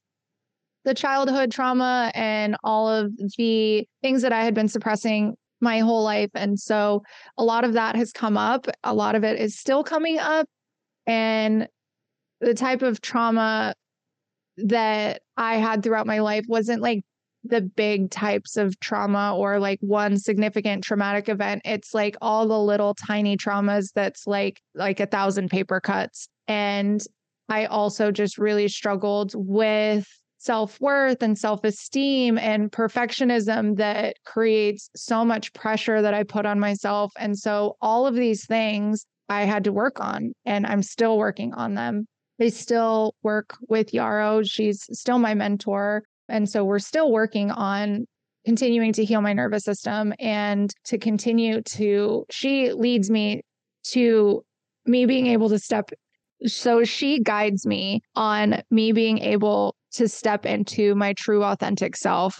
the 0.85 0.95
childhood 0.95 1.51
trauma 1.51 2.11
and 2.15 2.57
all 2.63 2.89
of 2.89 3.11
the 3.37 3.87
things 4.01 4.23
that 4.23 4.33
I 4.33 4.43
had 4.43 4.55
been 4.55 4.67
suppressing 4.67 5.35
my 5.61 5.79
whole 5.79 6.03
life. 6.03 6.31
And 6.33 6.59
so 6.59 7.03
a 7.37 7.43
lot 7.43 7.63
of 7.63 7.73
that 7.73 7.95
has 7.95 8.11
come 8.11 8.37
up. 8.37 8.65
A 8.83 8.95
lot 8.95 9.13
of 9.13 9.23
it 9.23 9.39
is 9.39 9.55
still 9.55 9.83
coming 9.83 10.17
up. 10.17 10.47
And 11.05 11.67
the 12.41 12.55
type 12.55 12.81
of 12.81 12.99
trauma 12.99 13.75
that 14.57 15.21
I 15.37 15.57
had 15.57 15.83
throughout 15.83 16.07
my 16.07 16.21
life 16.21 16.45
wasn't 16.47 16.81
like 16.81 17.03
the 17.49 17.61
big 17.61 18.11
types 18.11 18.57
of 18.57 18.79
trauma 18.79 19.35
or 19.35 19.59
like 19.59 19.79
one 19.81 20.17
significant 20.17 20.83
traumatic 20.83 21.29
event. 21.29 21.61
It's 21.65 21.93
like 21.93 22.15
all 22.21 22.47
the 22.47 22.59
little 22.59 22.93
tiny 22.93 23.37
traumas 23.37 23.91
that's 23.93 24.27
like 24.27 24.61
like 24.73 24.99
a 24.99 25.05
thousand 25.05 25.49
paper 25.49 25.79
cuts. 25.79 26.27
And 26.47 27.01
I 27.49 27.65
also 27.65 28.11
just 28.11 28.37
really 28.37 28.67
struggled 28.67 29.33
with 29.35 30.07
self 30.37 30.79
worth 30.79 31.21
and 31.23 31.37
self 31.37 31.63
esteem 31.63 32.37
and 32.37 32.71
perfectionism 32.71 33.77
that 33.77 34.17
creates 34.25 34.89
so 34.95 35.25
much 35.25 35.53
pressure 35.53 36.01
that 36.01 36.13
I 36.13 36.23
put 36.23 36.45
on 36.45 36.59
myself. 36.59 37.11
And 37.17 37.37
so, 37.37 37.77
all 37.81 38.07
of 38.07 38.15
these 38.15 38.45
things 38.45 39.05
I 39.27 39.43
had 39.45 39.63
to 39.65 39.73
work 39.73 39.99
on, 39.99 40.33
and 40.45 40.65
I'm 40.65 40.83
still 40.83 41.17
working 41.17 41.53
on 41.53 41.73
them. 41.73 42.07
I 42.39 42.49
still 42.49 43.15
work 43.23 43.57
with 43.69 43.93
Yarrow. 43.93 44.43
She's 44.43 44.85
still 44.91 45.19
my 45.19 45.33
mentor. 45.33 46.03
And 46.29 46.49
so, 46.49 46.63
we're 46.65 46.79
still 46.79 47.11
working 47.11 47.51
on 47.51 48.05
continuing 48.45 48.93
to 48.93 49.05
heal 49.05 49.21
my 49.21 49.33
nervous 49.33 49.63
system 49.63 50.13
and 50.19 50.71
to 50.85 50.97
continue 50.97 51.61
to, 51.61 52.25
she 52.29 52.71
leads 52.71 53.09
me 53.09 53.41
to 53.85 54.43
me 54.85 55.05
being 55.05 55.27
able 55.27 55.49
to 55.49 55.59
step 55.59 55.89
so 56.45 56.83
she 56.83 57.19
guides 57.21 57.65
me 57.65 58.01
on 58.15 58.61
me 58.69 58.91
being 58.91 59.19
able 59.19 59.75
to 59.93 60.07
step 60.07 60.45
into 60.45 60.93
my 60.95 61.13
true 61.13 61.43
authentic 61.43 61.95
self, 61.95 62.39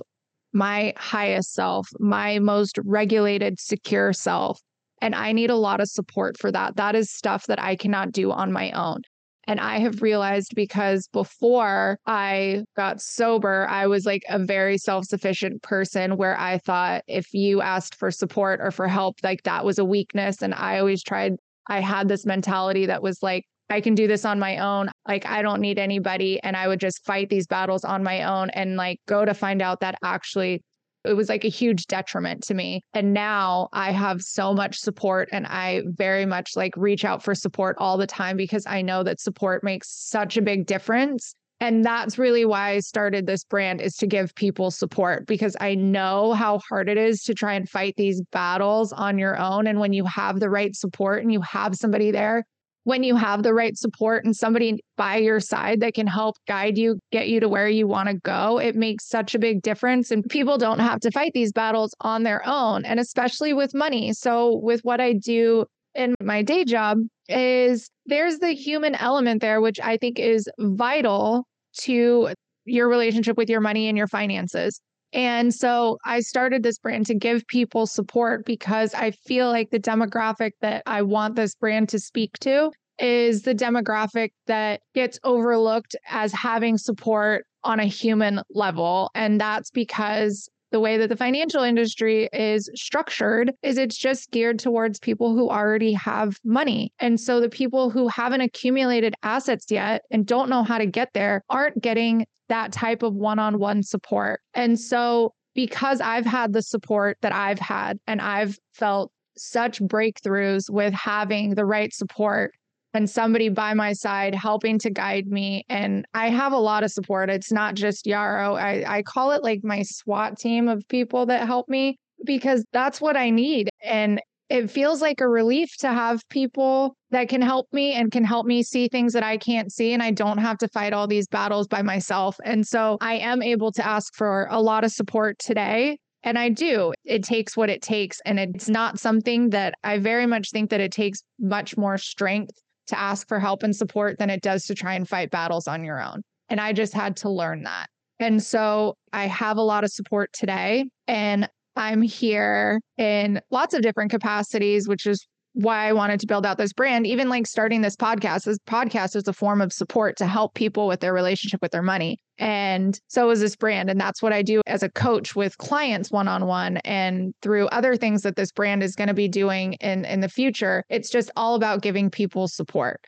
my 0.54 0.94
highest 0.98 1.54
self, 1.54 1.88
my 2.00 2.40
most 2.40 2.78
regulated, 2.84 3.60
secure 3.60 4.14
self. 4.14 4.60
And 5.02 5.16
I 5.16 5.32
need 5.32 5.50
a 5.50 5.56
lot 5.56 5.82
of 5.82 5.88
support 5.88 6.38
for 6.38 6.52
that. 6.52 6.76
That 6.76 6.96
is 6.96 7.12
stuff 7.12 7.46
that 7.48 7.62
I 7.62 7.76
cannot 7.76 8.12
do 8.12 8.32
on 8.32 8.52
my 8.52 8.72
own. 8.72 9.02
And 9.48 9.60
I 9.60 9.80
have 9.80 10.02
realized 10.02 10.54
because 10.56 11.08
before 11.08 12.00
I 12.06 12.64
got 12.76 13.02
sober, 13.02 13.68
I 13.70 13.88
was 13.88 14.06
like 14.06 14.24
a 14.30 14.40
very 14.40 14.78
self 14.78 15.06
sufficient 15.06 15.62
person 15.62 16.18
where 16.18 16.38
I 16.40 16.58
thought 16.58 17.04
if 17.08 17.34
you 17.34 17.62
asked 17.62 17.96
for 17.96 18.12
support 18.12 18.60
or 18.62 18.72
for 18.72 18.88
help, 18.88 19.18
like 19.24 19.44
that 19.44 19.66
was 19.66 19.80
a 19.80 19.86
weakness. 19.86 20.42
And 20.42 20.54
I 20.54 20.80
always 20.80 21.04
tried, 21.04 21.36
I 21.68 21.80
had 21.80 22.08
this 22.08 22.26
mentality 22.26 22.88
that 22.88 23.04
was 23.04 23.22
like, 23.22 23.46
I 23.70 23.82
can 23.82 23.96
do 23.96 24.08
this 24.08 24.26
on 24.26 24.40
my 24.40 24.60
own. 24.60 24.90
Like, 25.08 25.26
I 25.26 25.42
don't 25.42 25.62
need 25.62 25.80
anybody. 25.80 26.40
And 26.44 26.56
I 26.56 26.68
would 26.68 26.80
just 26.80 27.04
fight 27.04 27.30
these 27.30 27.48
battles 27.48 27.84
on 27.84 28.04
my 28.04 28.24
own 28.24 28.52
and 28.52 28.76
like 28.76 29.00
go 29.08 29.26
to 29.26 29.34
find 29.34 29.62
out 29.62 29.80
that 29.80 29.96
actually 30.04 30.64
it 31.06 31.14
was 31.14 31.30
like 31.30 31.46
a 31.46 31.50
huge 31.50 31.88
detriment 31.88 32.44
to 32.44 32.54
me. 32.54 32.82
And 32.94 33.14
now 33.14 33.70
I 33.74 33.92
have 33.92 34.22
so 34.22 34.54
much 34.54 34.78
support 34.78 35.30
and 35.32 35.46
I 35.48 35.84
very 35.86 36.26
much 36.26 36.52
like 36.56 36.76
reach 36.76 37.06
out 37.06 37.24
for 37.24 37.36
support 37.36 37.76
all 37.80 37.98
the 37.98 38.08
time 38.08 38.38
because 38.38 38.66
I 38.66 38.82
know 38.82 39.04
that 39.04 39.20
support 39.20 39.64
makes 39.64 39.90
such 39.90 40.38
a 40.38 40.42
big 40.42 40.66
difference. 40.66 41.36
And 41.62 41.86
that's 41.86 42.18
really 42.18 42.44
why 42.44 42.72
I 42.72 42.80
started 42.80 43.26
this 43.26 43.46
brand 43.46 43.80
is 43.80 43.96
to 43.98 44.08
give 44.08 44.36
people 44.36 44.72
support 44.72 45.26
because 45.26 45.56
I 45.62 45.76
know 45.76 46.34
how 46.34 46.60
hard 46.68 46.90
it 46.90 46.98
is 46.98 47.24
to 47.24 47.34
try 47.34 47.54
and 47.54 47.70
fight 47.70 47.96
these 47.96 48.22
battles 48.32 48.92
on 48.92 49.18
your 49.18 49.40
own. 49.40 49.66
And 49.66 49.80
when 49.80 49.94
you 49.94 50.04
have 50.06 50.40
the 50.40 50.50
right 50.50 50.76
support 50.76 51.24
and 51.24 51.32
you 51.32 51.42
have 51.42 51.76
somebody 51.76 52.12
there 52.12 52.44
when 52.86 53.04
you 53.04 53.16
have 53.16 53.42
the 53.42 53.54
right 53.54 53.76
support 53.76 54.24
and 54.24 54.36
somebody 54.36 54.80
by 54.96 55.18
your 55.18 55.40
side 55.40 55.82
that 55.82 55.96
can 55.96 56.06
help 56.06 56.38
guide 56.48 56.78
you, 56.78 57.00
get 57.12 57.28
you 57.28 57.40
to 57.40 57.50
where 57.50 57.68
you 57.68 57.88
want 57.88 58.08
to 58.08 58.16
go, 58.16 58.60
it 58.60 58.76
makes 58.76 59.10
such 59.10 59.34
a 59.34 59.40
big 59.40 59.64
difference. 59.64 60.12
And 60.12 60.24
people 60.30 60.60
don't 60.60 60.80
have 60.80 61.00
to 61.02 61.12
fight 61.12 61.32
these 61.34 61.52
battles 61.52 61.96
on 62.02 62.24
their 62.24 62.48
own, 62.48 62.86
and 62.86 63.00
especially 63.00 63.54
with 63.54 63.74
money. 63.74 64.14
So, 64.14 64.60
with 64.62 64.82
what 64.84 65.02
I 65.02 65.14
do 65.14 65.66
in 65.96 66.14
my 66.22 66.44
day 66.44 66.64
job, 66.64 67.00
is 67.28 67.90
there's 68.06 68.38
the 68.38 68.52
human 68.52 68.94
element 68.94 69.42
there, 69.42 69.62
which 69.62 69.80
I 69.80 69.98
think 69.98 70.20
is 70.20 70.48
vital 70.60 71.48
to 71.82 72.30
your 72.66 72.88
relationship 72.88 73.36
with 73.36 73.50
your 73.50 73.62
money 73.62 73.88
and 73.88 73.98
your 73.98 74.08
finances. 74.08 74.80
And 75.16 75.54
so 75.54 75.98
I 76.04 76.20
started 76.20 76.62
this 76.62 76.78
brand 76.78 77.06
to 77.06 77.16
give 77.16 77.48
people 77.48 77.88
support 77.88 78.46
because 78.46 78.94
I 78.94 79.12
feel 79.12 79.48
like 79.48 79.70
the 79.72 79.80
demographic 79.80 80.52
that 80.60 80.84
I 80.86 81.04
want 81.04 81.38
this 81.38 81.56
brand 81.56 81.88
to 81.90 82.00
speak 82.00 82.38
to 82.42 82.72
is 83.00 83.44
the 83.44 83.56
demographic 83.56 84.32
that 84.48 84.82
gets 84.94 85.18
overlooked 85.24 85.96
as 86.10 86.34
having 86.34 86.78
support 86.78 87.46
on 87.64 87.80
a 87.80 87.86
human 87.86 88.42
level. 88.50 89.10
And 89.16 89.40
that's 89.40 89.72
because 89.72 90.50
the 90.76 90.82
way 90.82 90.98
that 90.98 91.08
the 91.08 91.16
financial 91.16 91.64
industry 91.64 92.28
is 92.34 92.70
structured 92.76 93.54
is 93.64 93.78
it's 93.78 93.96
just 93.96 94.30
geared 94.32 94.60
towards 94.60 95.00
people 95.00 95.34
who 95.34 95.50
already 95.50 95.94
have 95.94 96.38
money. 96.44 96.92
And 97.00 97.18
so 97.18 97.40
the 97.40 97.48
people 97.48 97.90
who 97.90 98.10
haven't 98.10 98.42
accumulated 98.42 99.16
assets 99.24 99.68
yet 99.70 100.02
and 100.12 100.26
don't 100.26 100.50
know 100.50 100.64
how 100.64 100.78
to 100.78 100.86
get 100.86 101.12
there 101.14 101.46
aren't 101.50 101.82
getting 101.82 102.26
that 102.50 102.74
type 102.74 103.04
of 103.04 103.14
one 103.14 103.40
on 103.40 103.58
one 103.58 103.84
support. 103.84 104.42
And 104.54 104.78
so, 104.78 105.34
because 105.54 106.02
I've 106.02 106.26
had 106.26 106.52
the 106.52 106.62
support 106.62 107.20
that 107.22 107.34
I've 107.34 107.60
had 107.60 107.98
and 108.06 108.20
I've 108.20 108.60
felt 108.74 109.14
such 109.38 109.80
breakthroughs 109.80 110.70
with 110.70 110.94
having 110.94 111.56
the 111.56 111.64
right 111.64 111.94
support 111.94 112.52
and 112.96 113.10
somebody 113.10 113.50
by 113.50 113.74
my 113.74 113.94
side 113.94 114.34
helping 114.34 114.80
to 114.80 114.90
guide 114.90 115.28
me. 115.28 115.66
And 115.70 116.06
I 116.14 116.30
have 116.30 116.54
a 116.54 116.58
lot 116.58 116.84
of 116.84 116.92
support. 116.92 117.30
It's 117.30 117.52
not 117.52 117.76
just 117.76 118.08
Yarrow. 118.08 118.56
I, 118.56 118.98
I 118.98 119.04
call 119.04 119.32
it 119.32 119.44
like 119.44 119.64
my 119.64 119.84
SWAT 119.84 120.38
team 120.38 120.68
of 120.68 120.88
people 120.88 121.26
that 121.28 121.46
help 121.46 121.70
me 121.70 121.98
because 122.26 122.64
that's 122.72 123.02
what 123.02 123.18
I 123.18 123.30
need. 123.30 123.70
And 123.84 124.22
it 124.50 124.70
feels 124.70 125.02
like 125.02 125.22
a 125.22 125.28
relief 125.28 125.76
to 125.80 125.90
have 125.90 126.22
people 126.30 126.96
that 127.10 127.30
can 127.30 127.42
help 127.42 127.68
me 127.72 127.94
and 127.94 128.12
can 128.12 128.24
help 128.24 128.46
me 128.46 128.62
see 128.62 128.88
things 128.88 129.14
that 129.14 129.24
I 129.24 129.38
can't 129.38 129.72
see. 129.72 129.92
And 129.92 130.04
I 130.04 130.12
don't 130.12 130.38
have 130.38 130.58
to 130.60 130.68
fight 130.68 130.94
all 130.94 131.08
these 131.08 131.28
battles 131.28 131.68
by 131.68 131.82
myself. 131.82 132.38
And 132.44 132.66
so 132.66 132.98
I 133.02 133.16
am 133.16 133.42
able 133.42 133.72
to 133.74 133.86
ask 133.86 134.14
for 134.16 134.48
a 134.52 134.62
lot 134.62 134.84
of 134.84 134.92
support 134.92 135.40
today. 135.40 135.98
And 136.22 136.40
I 136.40 136.50
do. 136.50 136.94
It 137.04 137.24
takes 137.24 137.56
what 137.58 137.70
it 137.70 137.82
takes. 137.82 138.20
And 138.26 138.40
it's 138.40 138.70
not 138.70 139.00
something 139.00 139.52
that 139.52 139.76
I 139.84 140.00
very 140.00 140.26
much 140.26 140.50
think 140.52 140.70
that 140.72 140.82
it 140.82 140.92
takes 140.92 141.22
much 141.40 141.78
more 141.78 141.98
strength 141.98 142.56
to 142.88 143.00
ask 143.00 143.28
for 143.28 143.40
help 143.40 143.64
and 143.64 143.76
support 143.76 144.18
than 144.20 144.30
it 144.30 144.42
does 144.42 144.66
to 144.66 144.76
try 144.76 144.94
and 144.94 145.08
fight 145.08 145.32
battles 145.32 145.68
on 145.68 145.84
your 145.84 146.02
own. 146.02 146.22
And 146.50 146.60
I 146.60 146.74
just 146.74 146.94
had 146.94 147.18
to 147.18 147.30
learn 147.30 147.64
that. 147.64 147.88
And 148.20 148.42
so 148.42 148.96
I 149.14 149.28
have 149.28 149.58
a 149.58 149.62
lot 149.62 149.84
of 149.84 149.92
support 149.92 150.32
today. 150.34 150.86
And 151.08 151.50
I'm 151.76 152.02
here 152.02 152.80
in 152.98 153.42
lots 153.52 153.74
of 153.74 153.82
different 153.82 154.12
capacities, 154.12 154.88
which 154.88 155.06
is 155.06 155.26
why 155.56 155.88
I 155.88 155.94
wanted 155.94 156.20
to 156.20 156.28
build 156.28 156.46
out 156.46 156.58
this 156.58 156.74
brand. 156.74 157.08
Even 157.08 157.30
like 157.30 157.48
starting 157.48 157.82
this 157.82 157.96
podcast, 157.96 158.44
this 158.44 158.58
podcast 158.68 159.16
is 159.16 159.28
a 159.28 159.34
form 159.34 159.62
of 159.62 159.72
support 159.72 160.18
to 160.18 160.26
help 160.26 160.54
people 160.54 160.86
with 160.86 161.00
their 161.00 161.14
relationship 161.14 161.62
with 161.62 161.72
their 161.72 161.82
money. 161.82 162.20
And 162.38 163.00
so 163.08 163.30
is 163.30 163.40
this 163.40 163.56
brand. 163.56 163.90
And 163.90 164.00
that's 164.00 164.22
what 164.22 164.34
I 164.34 164.42
do 164.42 164.62
as 164.68 164.84
a 164.84 164.90
coach 164.90 165.34
with 165.34 165.58
clients 165.58 166.12
one 166.12 166.28
on 166.28 166.46
one 166.46 166.78
and 166.78 167.34
through 167.42 167.68
other 167.68 167.96
things 167.96 168.24
that 168.24 168.36
this 168.36 168.52
brand 168.52 168.84
is 168.84 168.96
going 168.96 169.08
to 169.08 169.14
be 169.14 169.30
doing 169.30 169.74
in, 169.74 170.04
in 170.04 170.20
the 170.20 170.28
future. 170.28 170.84
It's 170.90 171.10
just 171.10 171.32
all 171.38 171.56
about 171.56 171.82
giving 171.82 172.10
people 172.10 172.50
support. 172.50 173.00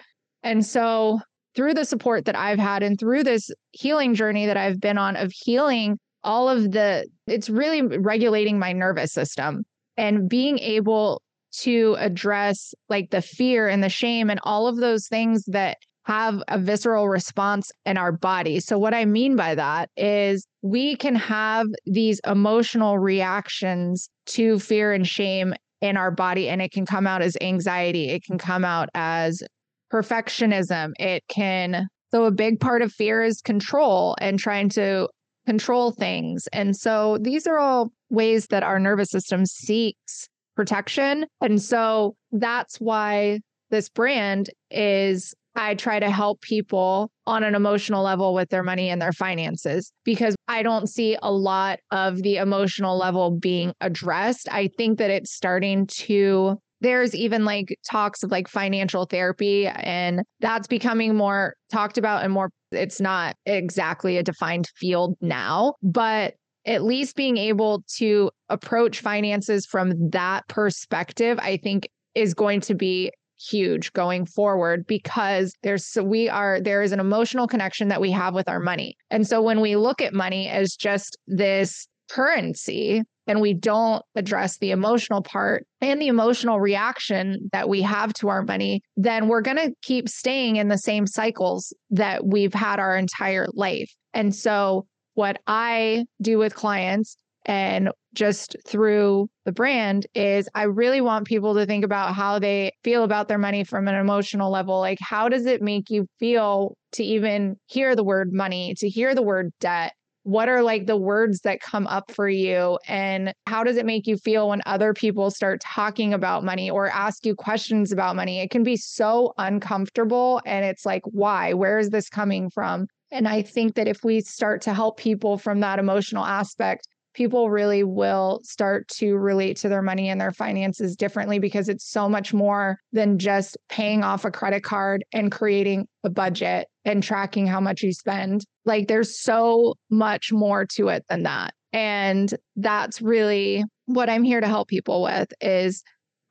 And 0.41 0.65
so 0.65 1.19
through 1.53 1.73
the 1.73 1.83
support 1.83 2.23
that 2.25 2.35
I've 2.37 2.59
had 2.59 2.81
and 2.81 2.97
through 2.97 3.23
this 3.23 3.51
healing 3.71 4.15
journey 4.15 4.45
that 4.45 4.57
I've 4.57 4.79
been 4.79 4.97
on 4.97 5.17
of 5.17 5.33
healing 5.33 5.99
all 6.23 6.47
of 6.47 6.71
the, 6.71 7.05
it's 7.25 7.49
really 7.49 7.81
regulating 7.81 8.57
my 8.57 8.71
nervous 8.71 9.11
system 9.11 9.65
and 9.97 10.29
being 10.29 10.59
able 10.59 11.21
to 11.51 11.95
address 11.99 12.73
like 12.89 13.09
the 13.09 13.21
fear 13.21 13.67
and 13.67 13.83
the 13.83 13.89
shame 13.89 14.29
and 14.29 14.39
all 14.43 14.67
of 14.67 14.77
those 14.77 15.07
things 15.07 15.43
that 15.45 15.77
have 16.07 16.41
a 16.47 16.57
visceral 16.57 17.09
response 17.09 17.69
in 17.85 17.97
our 17.97 18.13
body. 18.13 18.61
So, 18.61 18.79
what 18.79 18.93
I 18.93 19.03
mean 19.03 19.35
by 19.35 19.55
that 19.55 19.89
is 19.97 20.47
we 20.61 20.95
can 20.95 21.15
have 21.15 21.67
these 21.85 22.21
emotional 22.25 22.97
reactions 22.97 24.09
to 24.27 24.57
fear 24.59 24.93
and 24.93 25.05
shame 25.05 25.53
in 25.81 25.97
our 25.97 26.11
body, 26.11 26.49
and 26.49 26.61
it 26.61 26.71
can 26.71 26.85
come 26.85 27.05
out 27.05 27.21
as 27.21 27.37
anxiety, 27.41 28.09
it 28.09 28.23
can 28.23 28.37
come 28.37 28.63
out 28.63 28.89
as 28.95 29.43
perfectionism. 29.91 30.93
It 30.97 31.23
can, 31.27 31.87
so 32.11 32.25
a 32.25 32.31
big 32.31 32.59
part 32.59 32.81
of 32.81 32.91
fear 32.91 33.21
is 33.21 33.41
control 33.41 34.15
and 34.19 34.39
trying 34.39 34.69
to 34.69 35.09
control 35.45 35.91
things. 35.91 36.47
And 36.51 36.75
so 36.75 37.17
these 37.19 37.47
are 37.47 37.57
all 37.57 37.91
ways 38.09 38.47
that 38.47 38.63
our 38.63 38.79
nervous 38.79 39.09
system 39.09 39.45
seeks 39.45 40.27
protection. 40.57 41.25
And 41.39 41.61
so 41.61 42.15
that's 42.33 42.81
why 42.81 43.39
this 43.69 43.87
brand 43.87 44.49
is 44.69 45.33
I 45.55 45.75
try 45.75 45.99
to 45.99 46.09
help 46.11 46.41
people 46.41 47.09
on 47.25 47.43
an 47.43 47.55
emotional 47.55 48.03
level 48.03 48.33
with 48.33 48.49
their 48.49 48.63
money 48.63 48.89
and 48.89 49.01
their 49.01 49.13
finances 49.13 49.91
because 50.03 50.35
I 50.47 50.61
don't 50.61 50.87
see 50.87 51.17
a 51.21 51.31
lot 51.31 51.79
of 51.91 52.21
the 52.21 52.37
emotional 52.37 52.97
level 52.97 53.31
being 53.31 53.73
addressed. 53.81 54.47
I 54.51 54.69
think 54.77 54.99
that 54.99 55.09
it's 55.09 55.33
starting 55.33 55.87
to 55.87 56.57
there's 56.81 57.15
even 57.15 57.43
like 57.43 57.75
talks 57.89 58.21
of 58.21 58.29
like 58.29 58.47
financial 58.47 59.05
therapy 59.05 59.65
and 59.65 60.21
that's 60.41 60.67
becoming 60.67 61.15
more 61.15 61.55
talked 61.71 61.97
about 61.97 62.23
and 62.23 62.31
more 62.31 62.51
it's 62.71 63.01
not 63.01 63.35
exactly 63.47 64.17
a 64.17 64.21
defined 64.21 64.67
field 64.75 65.15
now 65.19 65.73
but 65.81 66.35
at 66.67 66.83
least 66.83 67.15
being 67.15 67.37
able 67.37 67.83
to 67.97 68.29
approach 68.49 68.99
finances 68.99 69.65
from 69.65 70.09
that 70.09 70.47
perspective 70.47 71.39
i 71.41 71.57
think 71.57 71.89
is 72.15 72.33
going 72.33 72.61
to 72.61 72.75
be 72.75 73.11
huge 73.39 73.93
going 73.93 74.25
forward 74.25 74.85
because 74.87 75.53
there's 75.61 75.95
we 76.01 76.27
are 76.27 76.59
there 76.59 76.81
is 76.81 76.91
an 76.91 76.99
emotional 76.99 77.47
connection 77.47 77.87
that 77.87 78.01
we 78.01 78.11
have 78.11 78.33
with 78.33 78.49
our 78.49 78.59
money 78.59 78.95
and 79.11 79.27
so 79.27 79.41
when 79.41 79.61
we 79.61 79.75
look 79.75 80.01
at 80.01 80.13
money 80.13 80.47
as 80.49 80.75
just 80.75 81.17
this 81.27 81.87
currency 82.09 83.03
and 83.27 83.41
we 83.41 83.53
don't 83.53 84.03
address 84.15 84.57
the 84.57 84.71
emotional 84.71 85.21
part 85.21 85.65
and 85.81 86.01
the 86.01 86.07
emotional 86.07 86.59
reaction 86.59 87.49
that 87.51 87.67
we 87.69 87.81
have 87.81 88.13
to 88.13 88.29
our 88.29 88.41
money, 88.41 88.81
then 88.95 89.27
we're 89.27 89.41
going 89.41 89.57
to 89.57 89.73
keep 89.81 90.07
staying 90.07 90.55
in 90.55 90.69
the 90.69 90.77
same 90.77 91.05
cycles 91.05 91.73
that 91.89 92.25
we've 92.25 92.53
had 92.53 92.79
our 92.79 92.95
entire 92.95 93.47
life. 93.53 93.93
And 94.13 94.33
so, 94.33 94.87
what 95.17 95.41
I 95.47 96.05
do 96.21 96.37
with 96.37 96.53
clients 96.53 97.17
and 97.45 97.89
just 98.13 98.55
through 98.67 99.29
the 99.45 99.51
brand 99.51 100.05
is 100.13 100.47
I 100.53 100.63
really 100.63 101.01
want 101.01 101.25
people 101.25 101.55
to 101.55 101.65
think 101.65 101.83
about 101.83 102.13
how 102.13 102.37
they 102.37 102.71
feel 102.83 103.03
about 103.03 103.27
their 103.27 103.37
money 103.39 103.63
from 103.63 103.87
an 103.87 103.95
emotional 103.95 104.51
level. 104.51 104.79
Like, 104.79 104.99
how 105.01 105.27
does 105.27 105.45
it 105.45 105.61
make 105.61 105.89
you 105.89 106.07
feel 106.19 106.75
to 106.93 107.03
even 107.03 107.55
hear 107.65 107.95
the 107.95 108.03
word 108.03 108.31
money, 108.31 108.75
to 108.77 108.89
hear 108.89 109.15
the 109.15 109.23
word 109.23 109.51
debt? 109.59 109.93
what 110.27 110.49
are 110.49 110.61
like 110.61 110.87
the 110.87 110.97
words 110.97 111.39
that 111.39 111.61
come 111.61 111.87
up 111.87 112.11
for 112.11 112.27
you 112.27 112.77
and 112.85 113.33
how 113.45 113.63
does 113.63 113.77
it 113.77 113.85
make 113.85 114.05
you 114.05 114.17
feel 114.17 114.49
when 114.49 114.61
other 114.65 114.93
people 114.93 115.31
start 115.31 115.61
talking 115.61 116.13
about 116.13 116.43
money 116.43 116.69
or 116.69 116.89
ask 116.89 117.25
you 117.25 117.33
questions 117.33 117.93
about 117.93 118.13
money 118.13 118.41
it 118.41 118.49
can 118.49 118.61
be 118.61 118.75
so 118.75 119.33
uncomfortable 119.37 120.41
and 120.45 120.65
it's 120.65 120.85
like 120.85 121.01
why 121.05 121.53
where 121.53 121.79
is 121.79 121.91
this 121.91 122.09
coming 122.09 122.49
from 122.49 122.87
and 123.11 123.27
i 123.27 123.41
think 123.41 123.75
that 123.75 123.87
if 123.87 124.03
we 124.03 124.21
start 124.21 124.61
to 124.61 124.73
help 124.73 124.97
people 124.97 125.37
from 125.37 125.59
that 125.59 125.79
emotional 125.79 126.25
aspect 126.25 126.87
people 127.17 127.49
really 127.49 127.83
will 127.83 128.39
start 128.43 128.87
to 128.87 129.15
relate 129.15 129.57
to 129.57 129.67
their 129.67 129.81
money 129.81 130.07
and 130.07 130.21
their 130.21 130.31
finances 130.31 130.95
differently 130.95 131.39
because 131.39 131.67
it's 131.67 131.89
so 131.89 132.07
much 132.07 132.31
more 132.31 132.79
than 132.93 133.17
just 133.17 133.57
paying 133.69 134.03
off 134.03 134.23
a 134.23 134.29
credit 134.29 134.63
card 134.63 135.03
and 135.11 135.31
creating 135.31 135.87
a 136.03 136.11
budget 136.11 136.67
and 136.85 137.01
tracking 137.01 137.47
how 137.47 137.59
much 137.59 137.81
you 137.81 137.91
spend. 137.91 138.45
Like 138.65 138.87
there's 138.87 139.19
so 139.19 139.73
much 139.89 140.31
more 140.31 140.67
to 140.75 140.89
it 140.89 141.05
than 141.09 141.23
that. 141.23 141.55
And 141.73 142.31
that's 142.55 143.01
really 143.01 143.63
what 143.87 144.11
I'm 144.11 144.23
here 144.23 144.39
to 144.39 144.47
help 144.47 144.67
people 144.67 145.01
with 145.01 145.33
is 145.41 145.81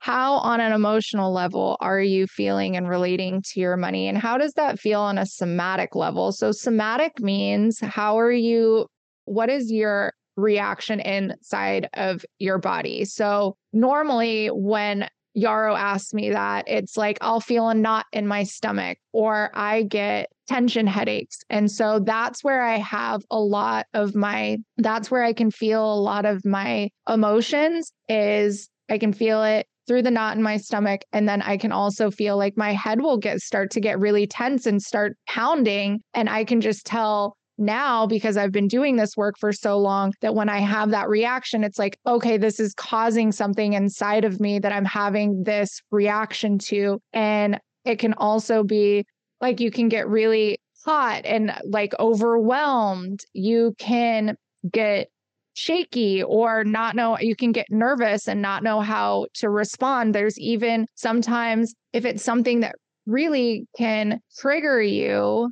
how 0.07 0.35
on 0.35 0.61
an 0.61 0.71
emotional 0.71 1.33
level 1.33 1.77
are 1.81 2.01
you 2.01 2.29
feeling 2.29 2.77
and 2.77 2.89
relating 2.89 3.43
to 3.43 3.59
your 3.59 3.77
money 3.77 4.07
and 4.07 4.17
how 4.17 4.39
does 4.39 4.53
that 4.53 4.79
feel 4.79 5.01
on 5.01 5.19
a 5.19 5.27
somatic 5.27 5.97
level? 5.97 6.31
So 6.31 6.53
somatic 6.53 7.19
means 7.19 7.81
how 7.81 8.17
are 8.21 8.31
you 8.31 8.87
what 9.25 9.51
is 9.51 9.73
your 9.73 10.13
reaction 10.37 11.01
inside 11.01 11.89
of 11.95 12.25
your 12.39 12.59
body. 12.59 13.05
So 13.05 13.57
normally 13.73 14.47
when 14.47 15.09
Yarrow 15.35 15.75
asks 15.75 16.15
me 16.15 16.31
that, 16.31 16.69
it's 16.69 16.97
like 16.97 17.19
I'll 17.21 17.41
feel 17.41 17.69
a 17.69 17.75
knot 17.75 18.07
in 18.13 18.29
my 18.29 18.45
stomach 18.45 18.99
or 19.13 19.51
I 19.55 19.83
get 19.83 20.29
tension 20.47 20.87
headaches. 20.87 21.41
And 21.51 21.69
so 21.69 21.99
that's 21.99 22.45
where 22.45 22.63
I 22.63 22.79
have 22.79 23.23
a 23.29 23.41
lot 23.41 23.87
of 23.93 24.15
my, 24.15 24.59
that's 24.77 25.11
where 25.11 25.25
I 25.25 25.33
can 25.33 25.51
feel 25.51 25.83
a 25.83 25.99
lot 25.99 26.27
of 26.27 26.45
my 26.45 26.91
emotions 27.09 27.91
is 28.09 28.69
I 28.89 28.99
can 28.99 29.13
feel 29.13 29.43
it 29.43 29.67
through 29.87 30.03
the 30.03 30.11
knot 30.11 30.37
in 30.37 30.43
my 30.43 30.57
stomach 30.57 31.03
and 31.13 31.29
then 31.29 31.43
i 31.43 31.57
can 31.57 31.73
also 31.73 32.11
feel 32.11 32.37
like 32.37 32.57
my 32.57 32.73
head 32.73 33.01
will 33.01 33.19
get 33.19 33.41
start 33.41 33.71
to 33.71 33.81
get 33.81 33.99
really 33.99 34.27
tense 34.27 34.67
and 34.67 34.83
start 34.83 35.17
pounding 35.27 36.01
and 36.15 36.29
i 36.29 36.45
can 36.45 36.61
just 36.61 36.85
tell 36.87 37.37
now 37.59 38.07
because 38.07 38.37
I've 38.37 38.53
been 38.53 38.69
doing 38.69 38.97
this 38.97 39.17
work 39.17 39.37
for 39.39 39.53
so 39.53 39.79
long 39.79 40.13
that 40.21 40.35
when 40.35 40.49
I 40.49 40.59
have 40.59 40.91
that 40.91 41.09
reaction, 41.09 41.65
it's 41.65 41.79
like, 41.79 41.99
okay, 42.07 42.37
this 42.37 42.61
is 42.61 42.75
causing 42.75 43.33
something 43.33 43.73
inside 43.73 44.25
of 44.25 44.41
me 44.41 44.59
that 44.59 44.73
I'm 44.73 44.85
having 44.85 45.43
this 45.45 45.81
reaction 45.91 46.59
to. 46.67 47.01
And 47.13 47.59
it 47.85 47.99
can 47.99 48.15
also 48.15 48.63
be 48.63 49.07
like 49.41 49.61
you 49.61 49.71
can 49.71 49.89
get 49.89 50.09
really 50.09 50.59
hot 50.85 51.23
and 51.25 51.53
like 51.65 51.95
overwhelmed. 51.99 53.21
You 53.33 53.75
can 53.79 54.37
get 54.71 55.09
shaky 55.57 56.23
or 56.23 56.65
not 56.65 56.95
know 56.95 57.19
you 57.19 57.35
can 57.35 57.51
get 57.51 57.67
nervous 57.71 58.29
and 58.29 58.43
not 58.43 58.63
know 58.63 58.81
how 58.81 59.27
to 59.33 59.49
respond 59.49 60.15
there's 60.15 60.39
even 60.39 60.87
sometimes 60.95 61.75
if 61.93 62.05
it's 62.05 62.23
something 62.23 62.61
that 62.61 62.75
really 63.07 63.67
can 63.77 64.21
trigger 64.37 64.83
you 64.83 65.51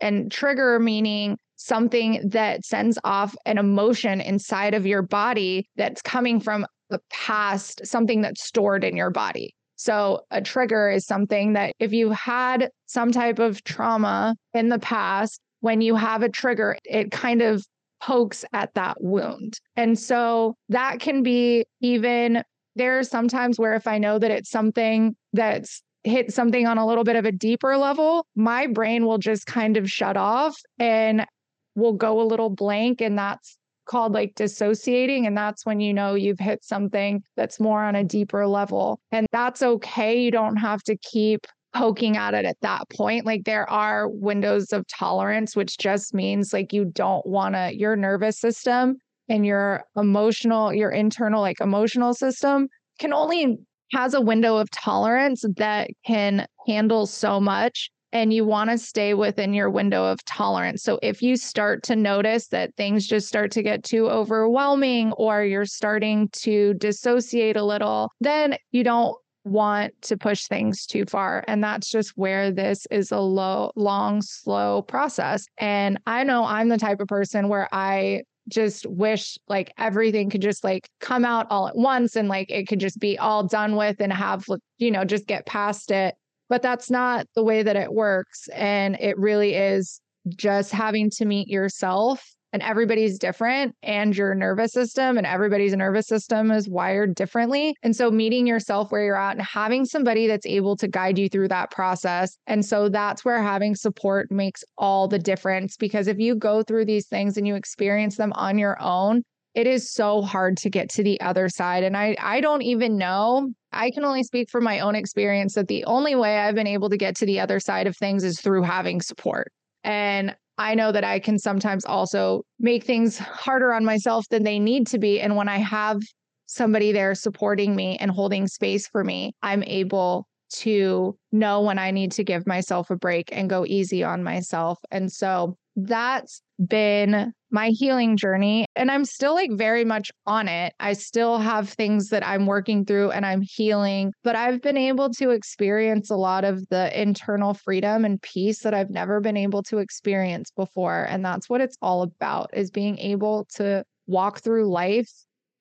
and 0.00 0.30
trigger 0.30 0.78
meaning 0.78 1.38
something 1.56 2.28
that 2.28 2.64
sends 2.64 2.98
off 3.02 3.34
an 3.46 3.58
emotion 3.58 4.20
inside 4.20 4.74
of 4.74 4.86
your 4.86 5.02
body 5.02 5.68
that's 5.76 6.02
coming 6.02 6.38
from 6.38 6.66
the 6.90 7.00
past, 7.10 7.84
something 7.84 8.20
that's 8.20 8.44
stored 8.44 8.84
in 8.84 8.96
your 8.96 9.10
body. 9.10 9.54
So, 9.76 10.20
a 10.30 10.40
trigger 10.40 10.90
is 10.90 11.06
something 11.06 11.52
that 11.54 11.72
if 11.78 11.92
you 11.92 12.10
had 12.10 12.70
some 12.86 13.12
type 13.12 13.38
of 13.38 13.62
trauma 13.64 14.36
in 14.54 14.68
the 14.68 14.78
past, 14.78 15.40
when 15.60 15.80
you 15.80 15.96
have 15.96 16.22
a 16.22 16.30
trigger, 16.30 16.76
it 16.84 17.10
kind 17.10 17.42
of 17.42 17.64
pokes 18.00 18.44
at 18.52 18.74
that 18.74 19.02
wound. 19.02 19.58
And 19.76 19.98
so 19.98 20.56
that 20.68 21.00
can 21.00 21.22
be 21.22 21.64
even 21.80 22.42
there 22.76 22.98
are 22.98 23.04
sometimes 23.04 23.58
where 23.58 23.74
if 23.74 23.86
I 23.86 23.98
know 23.98 24.18
that 24.18 24.30
it's 24.30 24.50
something 24.50 25.16
that's 25.32 25.82
hit 26.04 26.32
something 26.32 26.66
on 26.66 26.78
a 26.78 26.86
little 26.86 27.04
bit 27.04 27.16
of 27.16 27.24
a 27.24 27.32
deeper 27.32 27.76
level, 27.76 28.26
my 28.36 28.66
brain 28.66 29.06
will 29.06 29.18
just 29.18 29.46
kind 29.46 29.76
of 29.76 29.90
shut 29.90 30.16
off 30.16 30.56
and 30.78 31.26
will 31.74 31.94
go 31.94 32.20
a 32.20 32.24
little 32.24 32.50
blank 32.50 33.00
and 33.00 33.18
that's 33.18 33.56
called 33.86 34.12
like 34.12 34.34
dissociating 34.34 35.26
and 35.26 35.36
that's 35.36 35.64
when 35.64 35.80
you 35.80 35.94
know 35.94 36.14
you've 36.14 36.40
hit 36.40 36.64
something 36.64 37.22
that's 37.36 37.60
more 37.60 37.82
on 37.84 37.94
a 37.94 38.02
deeper 38.04 38.46
level 38.46 38.98
and 39.12 39.26
that's 39.30 39.62
okay 39.62 40.20
you 40.20 40.30
don't 40.30 40.56
have 40.56 40.82
to 40.82 40.96
keep 40.96 41.46
poking 41.76 42.16
at 42.16 42.32
it 42.32 42.44
at 42.44 42.56
that 42.62 42.88
point 42.90 43.26
like 43.26 43.44
there 43.44 43.68
are 43.68 44.08
windows 44.08 44.72
of 44.72 44.86
tolerance 44.86 45.54
which 45.54 45.76
just 45.76 46.14
means 46.14 46.52
like 46.52 46.72
you 46.72 46.86
don't 46.86 47.26
want 47.26 47.54
to 47.54 47.70
your 47.76 47.96
nervous 47.96 48.38
system 48.38 48.96
and 49.28 49.44
your 49.44 49.84
emotional 49.96 50.72
your 50.72 50.90
internal 50.90 51.42
like 51.42 51.60
emotional 51.60 52.14
system 52.14 52.66
can 52.98 53.12
only 53.12 53.58
has 53.92 54.14
a 54.14 54.20
window 54.20 54.56
of 54.56 54.70
tolerance 54.70 55.44
that 55.56 55.90
can 56.06 56.46
handle 56.66 57.06
so 57.06 57.38
much 57.38 57.90
and 58.12 58.32
you 58.32 58.46
want 58.46 58.70
to 58.70 58.78
stay 58.78 59.12
within 59.12 59.52
your 59.52 59.68
window 59.68 60.04
of 60.04 60.24
tolerance. 60.24 60.82
So 60.82 60.98
if 61.02 61.20
you 61.20 61.36
start 61.36 61.82
to 61.84 61.96
notice 61.96 62.48
that 62.48 62.74
things 62.76 63.06
just 63.06 63.28
start 63.28 63.50
to 63.52 63.62
get 63.62 63.84
too 63.84 64.08
overwhelming 64.08 65.12
or 65.12 65.44
you're 65.44 65.66
starting 65.66 66.30
to 66.32 66.74
dissociate 66.74 67.56
a 67.56 67.64
little, 67.64 68.10
then 68.20 68.56
you 68.70 68.84
don't 68.84 69.14
want 69.46 69.94
to 70.02 70.16
push 70.16 70.46
things 70.46 70.86
too 70.86 71.04
far. 71.06 71.44
And 71.48 71.62
that's 71.62 71.90
just 71.90 72.12
where 72.16 72.50
this 72.50 72.86
is 72.90 73.12
a 73.12 73.20
low, 73.20 73.72
long, 73.76 74.22
slow 74.22 74.82
process. 74.82 75.46
And 75.58 75.98
I 76.06 76.24
know 76.24 76.44
I'm 76.44 76.68
the 76.68 76.78
type 76.78 77.00
of 77.00 77.08
person 77.08 77.48
where 77.48 77.68
I 77.72 78.22
just 78.48 78.86
wish 78.86 79.38
like 79.48 79.72
everything 79.76 80.30
could 80.30 80.42
just 80.42 80.62
like 80.62 80.88
come 81.00 81.24
out 81.24 81.46
all 81.50 81.66
at 81.66 81.76
once 81.76 82.14
and 82.14 82.28
like 82.28 82.50
it 82.50 82.68
could 82.68 82.78
just 82.78 83.00
be 83.00 83.18
all 83.18 83.42
done 83.42 83.74
with 83.76 84.00
and 84.00 84.12
have, 84.12 84.44
you 84.78 84.90
know, 84.90 85.04
just 85.04 85.26
get 85.26 85.46
past 85.46 85.90
it 85.90 86.14
but 86.48 86.62
that's 86.62 86.90
not 86.90 87.26
the 87.34 87.42
way 87.42 87.62
that 87.62 87.76
it 87.76 87.92
works. 87.92 88.48
And 88.48 88.96
it 89.00 89.18
really 89.18 89.54
is 89.54 90.00
just 90.28 90.72
having 90.72 91.10
to 91.10 91.24
meet 91.24 91.48
yourself 91.48 92.24
and 92.56 92.62
everybody's 92.62 93.18
different 93.18 93.74
and 93.82 94.16
your 94.16 94.34
nervous 94.34 94.72
system 94.72 95.18
and 95.18 95.26
everybody's 95.26 95.76
nervous 95.76 96.06
system 96.06 96.50
is 96.50 96.66
wired 96.66 97.14
differently. 97.14 97.76
And 97.82 97.94
so 97.94 98.10
meeting 98.10 98.46
yourself 98.46 98.90
where 98.90 99.04
you're 99.04 99.20
at 99.20 99.36
and 99.36 99.44
having 99.44 99.84
somebody 99.84 100.26
that's 100.26 100.46
able 100.46 100.74
to 100.78 100.88
guide 100.88 101.18
you 101.18 101.28
through 101.28 101.48
that 101.48 101.70
process. 101.70 102.38
And 102.46 102.64
so 102.64 102.88
that's 102.88 103.26
where 103.26 103.42
having 103.42 103.74
support 103.74 104.30
makes 104.30 104.64
all 104.78 105.06
the 105.06 105.18
difference 105.18 105.76
because 105.76 106.06
if 106.06 106.18
you 106.18 106.34
go 106.34 106.62
through 106.62 106.86
these 106.86 107.06
things 107.08 107.36
and 107.36 107.46
you 107.46 107.56
experience 107.56 108.16
them 108.16 108.32
on 108.36 108.56
your 108.56 108.80
own, 108.80 109.22
it 109.54 109.66
is 109.66 109.92
so 109.92 110.22
hard 110.22 110.56
to 110.56 110.70
get 110.70 110.88
to 110.92 111.02
the 111.02 111.20
other 111.20 111.50
side 111.50 111.84
and 111.84 111.94
I 111.94 112.16
I 112.18 112.40
don't 112.40 112.62
even 112.62 112.96
know 112.96 113.50
I 113.70 113.90
can 113.90 114.04
only 114.04 114.22
speak 114.22 114.48
from 114.48 114.64
my 114.64 114.80
own 114.80 114.94
experience 114.94 115.56
that 115.56 115.68
the 115.68 115.84
only 115.84 116.14
way 116.14 116.38
I've 116.38 116.54
been 116.54 116.66
able 116.66 116.88
to 116.88 116.96
get 116.96 117.16
to 117.16 117.26
the 117.26 117.40
other 117.40 117.60
side 117.60 117.86
of 117.86 117.98
things 117.98 118.24
is 118.24 118.40
through 118.40 118.62
having 118.62 119.02
support. 119.02 119.52
And 119.84 120.34
I 120.58 120.74
know 120.74 120.92
that 120.92 121.04
I 121.04 121.18
can 121.18 121.38
sometimes 121.38 121.84
also 121.84 122.42
make 122.58 122.84
things 122.84 123.18
harder 123.18 123.72
on 123.72 123.84
myself 123.84 124.26
than 124.30 124.42
they 124.42 124.58
need 124.58 124.86
to 124.88 124.98
be. 124.98 125.20
And 125.20 125.36
when 125.36 125.48
I 125.48 125.58
have 125.58 126.00
somebody 126.46 126.92
there 126.92 127.14
supporting 127.14 127.76
me 127.76 127.96
and 127.98 128.10
holding 128.10 128.46
space 128.46 128.88
for 128.88 129.04
me, 129.04 129.34
I'm 129.42 129.62
able 129.64 130.26
to 130.48 131.18
know 131.32 131.60
when 131.60 131.78
I 131.78 131.90
need 131.90 132.12
to 132.12 132.24
give 132.24 132.46
myself 132.46 132.90
a 132.90 132.96
break 132.96 133.28
and 133.32 133.50
go 133.50 133.66
easy 133.66 134.04
on 134.04 134.22
myself. 134.22 134.78
And 134.90 135.12
so 135.12 135.56
that's 135.74 136.40
been 136.64 137.32
my 137.50 137.68
healing 137.70 138.16
journey. 138.16 138.66
And 138.74 138.90
I'm 138.90 139.04
still 139.04 139.34
like 139.34 139.50
very 139.52 139.84
much 139.84 140.10
on 140.26 140.48
it. 140.48 140.74
I 140.80 140.92
still 140.94 141.38
have 141.38 141.68
things 141.68 142.08
that 142.08 142.26
I'm 142.26 142.46
working 142.46 142.84
through 142.84 143.10
and 143.10 143.24
I'm 143.24 143.42
healing, 143.42 144.12
but 144.24 144.36
I've 144.36 144.60
been 144.60 144.76
able 144.76 145.10
to 145.14 145.30
experience 145.30 146.10
a 146.10 146.16
lot 146.16 146.44
of 146.44 146.66
the 146.68 147.00
internal 147.00 147.54
freedom 147.54 148.04
and 148.04 148.20
peace 148.20 148.60
that 148.60 148.74
I've 148.74 148.90
never 148.90 149.20
been 149.20 149.36
able 149.36 149.62
to 149.64 149.78
experience 149.78 150.50
before. 150.50 151.06
And 151.08 151.24
that's 151.24 151.48
what 151.48 151.60
it's 151.60 151.76
all 151.80 152.02
about 152.02 152.50
is 152.52 152.70
being 152.70 152.98
able 152.98 153.46
to 153.56 153.84
walk 154.06 154.40
through 154.40 154.70
life 154.70 155.10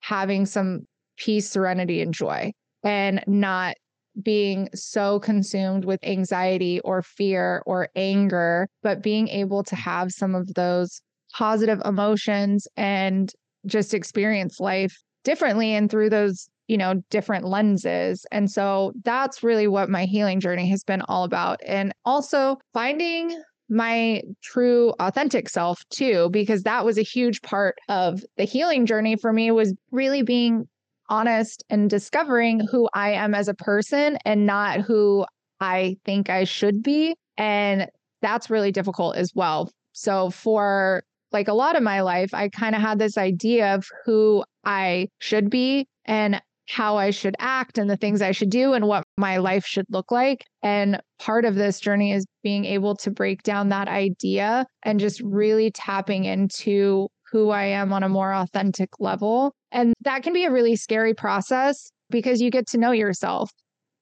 having 0.01 0.45
some 0.45 0.81
peace, 1.17 1.49
serenity, 1.49 2.01
and 2.01 2.13
joy 2.13 2.51
and 2.83 3.23
not 3.25 3.75
being 4.21 4.69
so 4.73 5.19
consumed 5.19 5.83
with 5.83 5.99
anxiety 6.03 6.79
or 6.81 7.01
fear 7.01 7.61
or 7.65 7.89
anger, 7.95 8.67
but 8.81 9.03
being 9.03 9.27
able 9.27 9.63
to 9.63 9.75
have 9.75 10.11
some 10.11 10.35
of 10.35 10.53
those 10.53 11.01
positive 11.35 11.81
emotions 11.85 12.67
and 12.77 13.31
just 13.65 13.93
experience 13.93 14.59
life 14.59 14.95
differently 15.23 15.73
and 15.73 15.89
through 15.89 16.09
those 16.09 16.49
you 16.67 16.77
know 16.77 17.01
different 17.09 17.45
lenses 17.45 18.25
and 18.31 18.49
so 18.49 18.91
that's 19.03 19.43
really 19.43 19.67
what 19.67 19.89
my 19.89 20.05
healing 20.05 20.39
journey 20.39 20.69
has 20.69 20.83
been 20.83 21.01
all 21.07 21.23
about 21.23 21.59
and 21.65 21.93
also 22.05 22.57
finding 22.73 23.37
my 23.69 24.21
true 24.43 24.93
authentic 24.99 25.49
self 25.49 25.83
too 25.89 26.29
because 26.31 26.63
that 26.63 26.85
was 26.85 26.97
a 26.97 27.03
huge 27.03 27.41
part 27.41 27.75
of 27.89 28.23
the 28.37 28.43
healing 28.43 28.85
journey 28.85 29.15
for 29.15 29.33
me 29.33 29.51
was 29.51 29.73
really 29.91 30.21
being 30.21 30.67
honest 31.09 31.63
and 31.69 31.89
discovering 31.89 32.59
who 32.71 32.87
I 32.93 33.11
am 33.11 33.33
as 33.33 33.47
a 33.47 33.53
person 33.53 34.17
and 34.25 34.45
not 34.45 34.81
who 34.81 35.25
I 35.59 35.97
think 36.05 36.29
I 36.29 36.43
should 36.43 36.83
be. 36.83 37.15
And 37.37 37.87
that's 38.21 38.49
really 38.49 38.71
difficult 38.71 39.15
as 39.15 39.31
well. 39.35 39.71
So, 39.93 40.29
for 40.29 41.03
like 41.35 41.49
a 41.49 41.53
lot 41.53 41.75
of 41.75 41.83
my 41.83 42.01
life, 42.01 42.33
I 42.33 42.47
kind 42.47 42.75
of 42.75 42.81
had 42.81 42.97
this 42.97 43.17
idea 43.17 43.75
of 43.75 43.85
who 44.05 44.43
I 44.63 45.09
should 45.19 45.49
be 45.49 45.85
and 46.05 46.41
how 46.67 46.97
I 46.97 47.11
should 47.11 47.35
act 47.39 47.77
and 47.77 47.89
the 47.89 47.97
things 47.97 48.21
I 48.21 48.31
should 48.31 48.49
do 48.49 48.73
and 48.73 48.87
what 48.87 49.03
my 49.17 49.37
life 49.37 49.65
should 49.65 49.85
look 49.89 50.11
like. 50.11 50.45
And 50.63 50.99
part 51.19 51.43
of 51.43 51.55
this 51.55 51.79
journey 51.79 52.13
is 52.13 52.25
being 52.41 52.63
able 52.63 52.95
to 52.95 53.11
break 53.11 53.43
down 53.43 53.69
that 53.69 53.89
idea 53.89 54.65
and 54.83 54.97
just 54.99 55.21
really 55.21 55.71
tapping 55.71 56.23
into 56.23 57.09
who 57.31 57.49
I 57.49 57.65
am 57.65 57.91
on 57.91 58.01
a 58.01 58.09
more 58.09 58.33
authentic 58.33 58.89
level. 58.99 59.53
And 59.73 59.93
that 60.01 60.23
can 60.23 60.31
be 60.31 60.45
a 60.45 60.51
really 60.51 60.77
scary 60.77 61.13
process 61.13 61.91
because 62.09 62.41
you 62.41 62.49
get 62.49 62.65
to 62.67 62.77
know 62.77 62.91
yourself. 62.91 63.51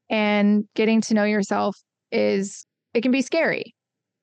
And 0.10 0.66
getting 0.76 1.02
to 1.02 1.16
know 1.16 1.24
yourself 1.24 1.76
is, 2.12 2.66
it 2.94 3.02
can 3.02 3.12
be 3.12 3.24
scary 3.24 3.74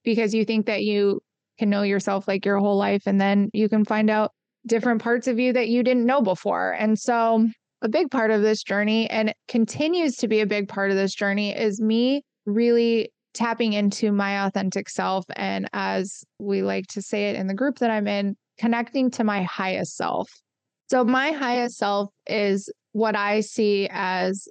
because 0.04 0.32
you 0.32 0.44
think 0.44 0.66
that 0.66 0.84
you 0.84 1.19
can 1.60 1.68
know 1.68 1.82
yourself 1.82 2.26
like 2.26 2.46
your 2.46 2.58
whole 2.58 2.78
life. 2.78 3.02
And 3.04 3.20
then 3.20 3.50
you 3.52 3.68
can 3.68 3.84
find 3.84 4.08
out 4.08 4.32
different 4.66 5.02
parts 5.02 5.28
of 5.28 5.38
you 5.38 5.52
that 5.52 5.68
you 5.68 5.82
didn't 5.82 6.06
know 6.06 6.22
before. 6.22 6.72
And 6.72 6.98
so, 6.98 7.46
a 7.82 7.88
big 7.88 8.10
part 8.10 8.30
of 8.30 8.42
this 8.42 8.62
journey, 8.62 9.08
and 9.08 9.32
continues 9.48 10.16
to 10.16 10.28
be 10.28 10.40
a 10.40 10.46
big 10.46 10.68
part 10.68 10.90
of 10.90 10.96
this 10.96 11.14
journey, 11.14 11.56
is 11.56 11.80
me 11.80 12.22
really 12.46 13.10
tapping 13.32 13.74
into 13.74 14.10
my 14.10 14.46
authentic 14.46 14.88
self. 14.88 15.24
And 15.36 15.68
as 15.72 16.24
we 16.38 16.62
like 16.62 16.86
to 16.88 17.02
say 17.02 17.30
it 17.30 17.36
in 17.36 17.46
the 17.46 17.54
group 17.54 17.78
that 17.78 17.90
I'm 17.90 18.06
in, 18.06 18.36
connecting 18.58 19.10
to 19.12 19.24
my 19.24 19.42
highest 19.42 19.96
self. 19.96 20.30
So, 20.88 21.04
my 21.04 21.30
highest 21.32 21.76
self 21.76 22.10
is 22.26 22.72
what 22.92 23.16
I 23.16 23.40
see 23.40 23.86
as 23.90 24.48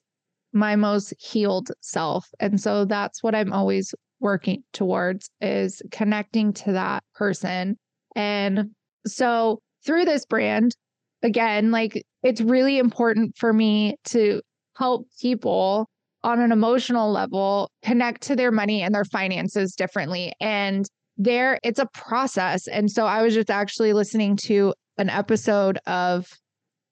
my 0.54 0.76
most 0.76 1.14
healed 1.20 1.72
self. 1.82 2.28
And 2.40 2.60
so 2.60 2.86
that's 2.86 3.22
what 3.22 3.36
I'm 3.36 3.54
always 3.54 3.94
working 4.20 4.64
towards 4.74 5.30
is 5.42 5.82
connecting 5.92 6.54
to 6.54 6.74
that 6.74 7.04
person. 7.16 7.78
And 8.16 8.72
so 9.06 9.60
through 9.86 10.06
this 10.06 10.26
brand, 10.26 10.76
again, 11.24 11.72
like 11.72 12.04
it's 12.24 12.42
really 12.42 12.78
important 12.78 13.36
for 13.38 13.54
me 13.54 13.96
to 14.06 14.42
help 14.76 15.08
people 15.22 15.88
on 16.24 16.40
an 16.40 16.52
emotional 16.52 17.12
level 17.12 17.72
connect 17.84 18.22
to 18.24 18.36
their 18.36 18.52
money 18.52 18.82
and 18.82 18.94
their 18.94 19.06
finances 19.06 19.74
differently. 19.76 20.34
And 20.42 20.86
there 21.18 21.60
it's 21.64 21.80
a 21.80 21.88
process. 21.94 22.68
And 22.68 22.90
so 22.92 23.06
I 23.06 23.22
was 23.22 23.34
just 23.34 23.50
actually 23.50 23.94
listening 23.94 24.36
to 24.38 24.74
an 24.98 25.10
episode 25.10 25.80
of 25.88 26.28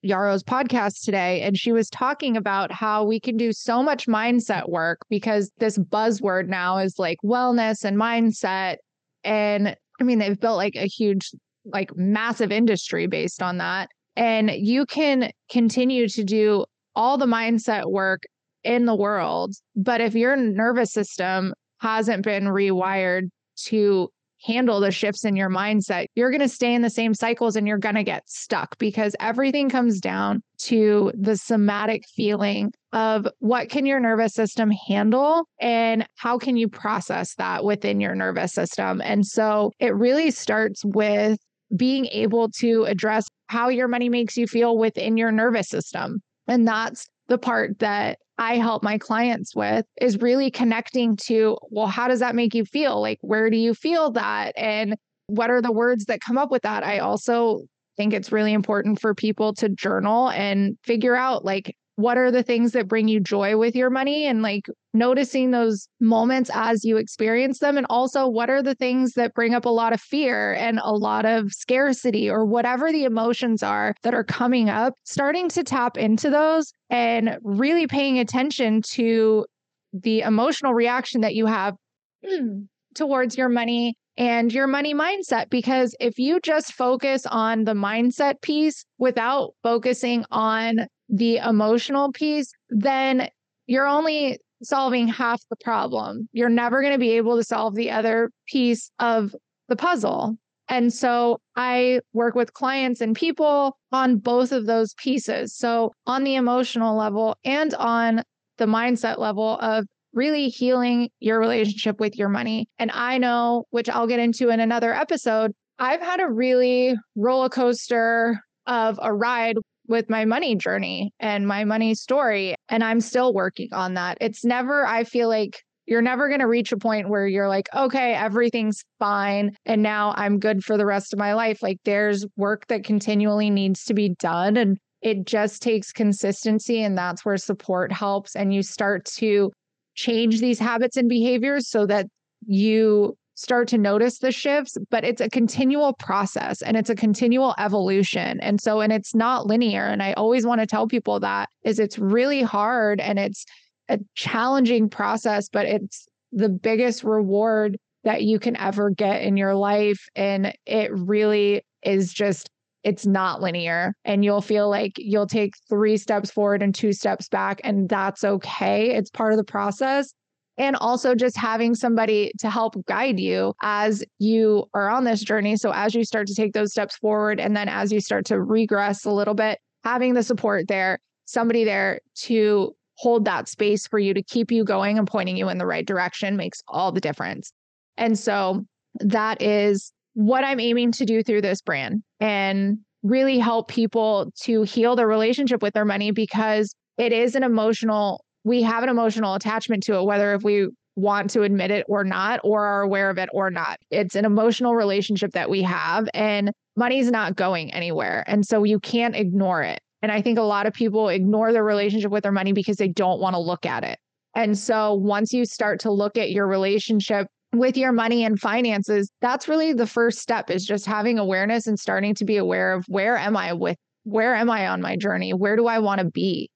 Yarrow's 0.04 0.44
podcast 0.44 1.04
today, 1.04 1.42
and 1.42 1.58
she 1.58 1.72
was 1.72 1.90
talking 1.90 2.38
about 2.38 2.72
how 2.72 3.04
we 3.04 3.20
can 3.20 3.38
do 3.38 3.52
so 3.52 3.82
much 3.82 4.08
mindset 4.08 4.70
work 4.70 5.00
because 5.10 5.52
this 5.58 5.78
buzzword 5.78 6.48
now 6.48 6.78
is 6.78 7.00
like 7.00 7.18
wellness 7.24 7.84
and 7.84 7.98
mindset. 7.98 8.78
And 9.24 9.76
I 10.00 10.04
mean, 10.04 10.20
they've 10.20 10.40
built 10.40 10.58
like 10.58 10.76
a 10.76 10.88
huge, 10.88 11.32
like 11.66 11.96
massive 11.96 12.52
industry 12.52 13.08
based 13.08 13.42
on 13.42 13.58
that. 13.58 13.90
And 14.16 14.52
you 14.52 14.86
can 14.86 15.32
continue 15.50 16.08
to 16.10 16.24
do 16.24 16.66
all 16.96 17.18
the 17.18 17.26
mindset 17.26 17.92
work 17.92 18.24
in 18.64 18.86
the 18.86 18.96
world. 18.96 19.54
But 19.76 20.02
if 20.02 20.16
your 20.16 20.36
nervous 20.36 20.92
system 20.92 21.54
hasn't 21.80 22.24
been 22.24 22.46
rewired 22.46 23.30
to 23.66 24.10
handle 24.48 24.80
the 24.80 24.92
shifts 24.92 25.26
in 25.26 25.36
your 25.36 25.50
mindset, 25.50 26.06
you're 26.16 26.32
going 26.32 26.42
to 26.42 26.48
stay 26.50 26.74
in 26.74 26.82
the 26.82 26.90
same 26.90 27.14
cycles 27.14 27.56
and 27.56 27.68
you're 27.68 27.78
going 27.78 27.96
to 27.96 28.04
get 28.04 28.28
stuck 28.30 28.78
because 28.78 29.16
everything 29.20 29.70
comes 29.70 30.00
down 30.00 30.42
to 30.60 31.12
the 31.14 31.36
somatic 31.36 32.04
feeling 32.16 32.72
of 32.94 33.28
what 33.40 33.70
can 33.70 33.86
your 33.86 34.00
nervous 34.00 34.34
system 34.34 34.72
handle 34.88 35.44
and 35.60 36.08
how 36.16 36.38
can 36.38 36.56
you 36.56 36.70
process 36.70 37.36
that 37.36 37.64
within 37.66 38.00
your 38.00 38.16
nervous 38.16 38.54
system. 38.54 39.02
And 39.04 39.26
so 39.26 39.72
it 39.80 39.94
really 39.94 40.32
starts 40.32 40.84
with 40.86 41.38
being 41.76 42.06
able 42.08 42.50
to 42.50 42.86
address 42.86 43.28
how 43.48 43.68
your 43.68 43.90
money 43.90 44.08
makes 44.08 44.38
you 44.38 44.48
feel 44.48 44.78
within 44.78 45.18
your 45.18 45.32
nervous 45.32 45.68
system. 45.68 46.22
And 46.48 46.66
that's 46.66 47.06
the 47.28 47.38
part 47.38 47.80
that 47.80 48.20
I 48.38 48.58
help 48.58 48.84
my 48.84 48.98
clients 48.98 49.56
with 49.56 49.86
is 50.00 50.20
really 50.20 50.52
connecting 50.52 51.18
to, 51.26 51.58
well, 51.72 51.88
how 51.88 52.08
does 52.08 52.20
that 52.20 52.36
make 52.36 52.54
you 52.54 52.66
feel? 52.66 53.02
Like, 53.02 53.18
where 53.22 53.50
do 53.50 53.58
you 53.58 53.74
feel 53.74 54.12
that? 54.12 54.54
And 54.56 54.96
what 55.28 55.50
are 55.50 55.62
the 55.62 55.72
words 55.72 56.06
that 56.06 56.22
come 56.22 56.38
up 56.38 56.52
with 56.52 56.62
that? 56.62 56.84
I 56.84 57.00
also 57.00 57.62
think 57.98 58.14
it's 58.14 58.32
really 58.32 58.54
important 58.54 59.02
for 59.02 59.16
people 59.16 59.54
to 59.56 59.70
journal 59.70 60.30
and 60.30 60.78
figure 60.84 61.16
out, 61.16 61.44
like, 61.44 61.76
what 61.98 62.16
are 62.16 62.30
the 62.30 62.44
things 62.44 62.74
that 62.74 62.88
bring 62.88 63.08
you 63.08 63.20
joy 63.20 63.58
with 63.58 63.76
your 63.76 63.90
money 63.90 64.26
and 64.28 64.44
like 64.44 64.68
noticing 64.94 65.50
those 65.50 65.90
moments 66.00 66.52
as 66.54 66.86
you 66.86 66.96
experience 66.96 67.58
them 67.58 67.76
and 67.76 67.88
also 67.90 68.28
what 68.28 68.52
are 68.52 68.62
the 68.62 68.76
things 68.76 69.14
that 69.14 69.34
bring 69.34 69.56
up 69.56 69.66
a 69.66 69.70
lot 69.70 69.94
of 69.94 70.00
fear 70.00 70.54
and 70.54 70.80
a 70.84 70.94
lot 70.94 71.26
of 71.26 71.52
scarcity 71.52 72.30
or 72.30 72.46
whatever 72.46 72.92
the 72.92 73.04
emotions 73.04 73.64
are 73.64 73.96
that 74.04 74.14
are 74.14 74.24
coming 74.24 74.70
up 74.70 74.94
starting 75.06 75.50
to 75.50 75.64
tap 75.64 75.98
into 75.98 76.30
those 76.30 76.72
and 76.92 77.40
really 77.42 77.88
paying 77.88 78.20
attention 78.20 78.80
to 78.84 79.44
the 79.92 80.22
emotional 80.22 80.76
reaction 80.76 81.22
that 81.22 81.34
you 81.34 81.48
have 81.48 81.76
towards 82.96 83.36
your 83.36 83.50
money 83.50 83.96
and 84.18 84.54
your 84.54 84.68
money 84.68 84.94
mindset. 84.94 85.50
Because 85.50 85.96
if 86.00 86.18
you 86.18 86.40
just 86.42 86.74
focus 86.74 87.26
on 87.26 87.64
the 87.64 87.74
mindset 87.74 88.42
piece 88.42 88.86
without 88.98 89.54
focusing 89.64 90.26
on 90.32 90.88
the 91.10 91.38
emotional 91.38 92.12
piece, 92.12 92.52
then 92.70 93.30
you're 93.68 93.88
only 93.88 94.40
solving 94.64 95.08
half 95.08 95.42
the 95.50 95.56
problem. 95.58 96.28
You're 96.32 96.50
never 96.50 96.82
going 96.82 96.94
to 96.94 97.00
be 97.00 97.12
able 97.12 97.38
to 97.38 97.44
solve 97.44 97.76
the 97.76 97.92
other 97.92 98.32
piece 98.48 98.92
of 99.00 99.36
the 99.68 99.76
puzzle. 99.76 100.38
And 100.70 100.94
so 100.94 101.40
I 101.56 102.02
work 102.14 102.36
with 102.36 102.54
clients 102.54 103.00
and 103.00 103.16
people 103.16 103.78
on 103.92 104.18
both 104.18 104.52
of 104.52 104.66
those 104.66 104.94
pieces. 104.96 105.56
So, 105.56 105.94
on 106.06 106.24
the 106.24 106.36
emotional 106.36 106.98
level 106.98 107.38
and 107.46 107.74
on 107.76 108.24
the 108.58 108.66
mindset 108.66 109.18
level 109.18 109.58
of 109.62 109.86
really 110.14 110.50
healing 110.50 111.10
your 111.20 111.40
relationship 111.40 112.00
with 112.00 112.18
your 112.18 112.28
money. 112.28 112.68
And 112.80 112.92
I 112.92 113.18
know, 113.18 113.66
which 113.70 113.88
I'll 113.88 114.08
get 114.08 114.20
into 114.20 114.50
in 114.50 114.60
another 114.60 114.94
episode, 114.94 115.54
I've 115.80 116.02
had 116.02 116.20
a 116.20 116.28
really 116.28 116.96
roller 117.16 117.50
coaster 117.50 118.40
of 118.66 119.00
a 119.02 119.14
ride 119.14 119.58
with 119.88 120.10
my 120.10 120.26
money 120.26 120.56
journey 120.56 121.14
and 121.20 121.48
my 121.48 121.64
money 121.64 121.96
story. 121.96 122.56
And 122.70 122.84
I'm 122.84 123.02
still 123.02 123.34
working 123.34 123.70
on 123.72 123.94
that. 123.96 124.18
It's 124.22 124.44
never, 124.44 124.86
I 124.86 125.04
feel 125.04 125.30
like 125.30 125.64
you're 125.86 126.02
never 126.02 126.28
going 126.28 126.42
to 126.42 126.48
reach 126.48 126.72
a 126.72 126.78
point 126.78 127.10
where 127.10 127.26
you're 127.26 127.48
like, 127.48 127.70
okay, 127.74 128.14
everything's 128.14 128.84
fine. 129.00 129.56
And 129.66 129.82
now 129.82 130.14
I'm 130.18 130.38
good 130.38 130.64
for 130.64 130.78
the 130.78 130.86
rest 130.86 131.14
of 131.14 131.20
my 131.20 131.34
life. 131.34 131.64
Like 131.64 131.80
there's 131.86 132.26
work 132.36 132.68
that 132.68 132.84
continually 132.84 133.50
needs 133.50 133.86
to 133.86 133.94
be 133.94 134.10
done. 134.20 134.58
And 134.58 134.78
it 135.02 135.26
just 135.26 135.62
takes 135.62 135.94
consistency. 135.94 136.84
And 136.84 136.98
that's 136.98 137.24
where 137.24 137.38
support 137.38 137.92
helps. 137.94 138.36
And 138.36 138.54
you 138.54 138.64
start 138.64 139.06
to 139.18 139.52
change 139.96 140.42
these 140.42 140.60
habits 140.60 140.98
and 140.98 141.08
behaviors 141.08 141.70
so 141.70 141.86
that 141.86 142.08
you 142.46 143.16
start 143.38 143.68
to 143.68 143.78
notice 143.78 144.18
the 144.18 144.32
shifts, 144.32 144.78
but 144.90 145.04
it's 145.04 145.22
a 145.22 145.30
continual 145.30 145.94
process 145.94 146.64
and 146.64 146.76
it's 146.76 146.90
a 146.90 146.96
continual 146.96 147.54
evolution. 147.60 148.40
And 148.40 148.60
so, 148.60 148.82
and 148.82 148.92
it's 148.92 149.14
not 149.14 149.46
linear. 149.46 149.86
And 149.86 150.02
I 150.02 150.14
always 150.14 150.44
want 150.44 150.60
to 150.60 150.66
tell 150.66 150.88
people 150.88 151.20
that 151.20 151.48
is 151.64 151.78
it's 151.78 152.00
really 152.00 152.42
hard 152.42 153.00
and 153.00 153.20
it's 153.20 153.46
a 153.90 154.00
challenging 154.16 154.90
process, 154.90 155.50
but 155.50 155.68
it's 155.68 156.08
the 156.32 156.50
biggest 156.50 157.04
reward 157.04 157.78
that 158.04 158.24
you 158.24 158.40
can 158.40 158.58
ever 158.58 158.90
get 158.90 159.22
in 159.22 159.38
your 159.38 159.54
life. 159.54 160.04
And 160.16 160.52
it 160.66 160.90
really 160.92 161.62
is 161.84 162.12
just, 162.12 162.50
it's 162.84 163.06
not 163.06 163.40
linear. 163.40 163.94
And 164.04 164.26
you'll 164.26 164.42
feel 164.42 164.68
like 164.68 164.94
you'll 164.98 165.28
take 165.28 165.54
three 165.70 165.98
steps 165.98 166.32
forward 166.32 166.64
and 166.64 166.74
two 166.74 166.92
steps 166.92 167.30
back, 167.30 167.62
and 167.64 167.88
that's 167.88 168.24
okay. 168.24 168.96
It's 168.96 169.12
part 169.12 169.32
of 169.32 169.38
the 169.38 169.44
process 169.44 170.12
and 170.58 170.76
also 170.78 171.16
just 171.16 171.38
having 171.38 171.76
somebody 171.76 172.32
to 172.40 172.50
help 172.50 172.86
guide 172.86 173.20
you 173.20 173.54
as 173.62 174.04
you 174.20 174.66
are 174.74 174.90
on 174.90 175.04
this 175.04 175.22
journey. 175.22 175.56
So, 175.56 175.72
as 175.72 175.94
you 175.94 176.04
start 176.04 176.28
to 176.28 176.36
take 176.36 176.54
those 176.54 176.72
steps 176.72 176.98
forward, 176.98 177.40
and 177.40 177.56
then 177.56 177.70
as 177.70 177.92
you 177.92 178.00
start 178.00 178.26
to 178.28 178.42
regress 178.42 179.06
a 179.06 179.12
little 179.12 179.34
bit, 179.34 179.60
having 179.84 180.14
the 180.14 180.24
support 180.24 180.68
there, 180.68 181.00
somebody 181.26 181.64
there 181.64 182.00
to 182.16 182.76
hold 182.96 183.26
that 183.26 183.48
space 183.48 183.86
for 183.88 184.00
you 184.00 184.14
to 184.14 184.24
keep 184.24 184.52
you 184.52 184.64
going 184.64 184.98
and 184.98 185.08
pointing 185.08 185.38
you 185.38 185.50
in 185.50 185.60
the 185.60 185.66
right 185.68 185.86
direction 185.86 186.36
makes 186.36 186.64
all 186.68 186.92
the 186.92 187.02
difference. 187.02 187.52
And 187.98 188.18
so, 188.18 188.66
that 189.00 189.42
is 189.42 189.92
what 190.14 190.44
I'm 190.44 190.60
aiming 190.60 190.92
to 190.94 191.06
do 191.06 191.22
through 191.22 191.42
this 191.42 191.62
brand 191.62 192.02
and 192.20 192.80
really 193.04 193.38
help 193.38 193.68
people 193.68 194.32
to 194.42 194.64
heal 194.64 194.96
their 194.96 195.08
relationship 195.08 195.62
with 195.62 195.76
their 195.76 195.86
money 195.86 196.10
because 196.10 196.74
it 196.98 197.14
is 197.14 197.36
an 197.36 197.44
emotional 197.44 198.26
we 198.48 198.62
have 198.62 198.82
an 198.82 198.90
emotional 198.90 199.36
attachment 199.36 199.84
to 199.84 199.96
it, 199.96 200.06
whether 200.06 200.34
if 200.34 200.42
we 200.42 200.70
want 200.96 201.30
to 201.32 201.44
admit 201.44 201.70
it 201.70 201.86
or 201.90 202.06
not, 202.06 202.40
or 202.44 202.66
are 202.66 202.82
aware 202.82 203.10
of 203.10 203.18
it 203.18 203.30
or 203.34 203.52
not. 203.52 203.78
It's 203.92 204.16
an 204.16 204.24
emotional 204.24 204.74
relationship 204.74 205.32
that 205.34 205.50
we 205.50 205.62
have, 205.64 206.08
and 206.14 206.52
money's 206.78 207.12
not 207.12 207.36
going 207.36 207.74
anywhere. 207.74 208.24
And 208.26 208.46
so 208.46 208.64
you 208.64 208.80
can't 208.80 209.16
ignore 209.16 209.64
it. 209.64 209.80
And 210.02 210.12
I 210.12 210.22
think 210.22 210.40
a 210.40 210.44
lot 210.44 210.66
of 210.66 210.74
people 210.74 211.10
ignore 211.10 211.52
their 211.52 211.64
relationship 211.64 212.10
with 212.10 212.24
their 212.24 212.32
money 212.32 212.54
because 212.54 212.78
they 212.78 212.88
don't 212.88 213.20
want 213.20 213.34
to 213.34 213.40
look 213.40 213.66
at 213.66 213.84
it. 213.84 214.00
And 214.34 214.58
so 214.58 214.94
once 214.94 215.34
you 215.34 215.46
start 215.46 215.82
to 215.82 215.92
look 215.92 216.18
at 216.18 216.32
your 216.32 216.48
relationship 216.48 217.28
with 217.54 217.76
your 217.76 217.92
money 217.92 218.24
and 218.24 218.40
finances, 218.40 219.12
that's 219.20 219.48
really 219.48 219.74
the 219.74 219.88
first 219.88 220.20
step 220.20 220.50
is 220.50 220.66
just 220.66 220.86
having 220.86 221.20
awareness 221.20 221.68
and 221.68 221.78
starting 221.78 222.16
to 222.16 222.26
be 222.26 222.38
aware 222.38 222.74
of 222.74 222.86
where 222.88 223.18
am 223.18 223.36
I 223.36 223.54
with 223.54 223.78
where 224.04 224.36
am 224.36 224.50
I 224.50 224.68
on 224.68 224.82
my 224.82 224.96
journey? 224.96 225.34
Where 225.34 225.58
do 225.58 225.68
I 225.68 225.80
want 225.80 226.00
to 226.00 226.10
be? 226.10 226.50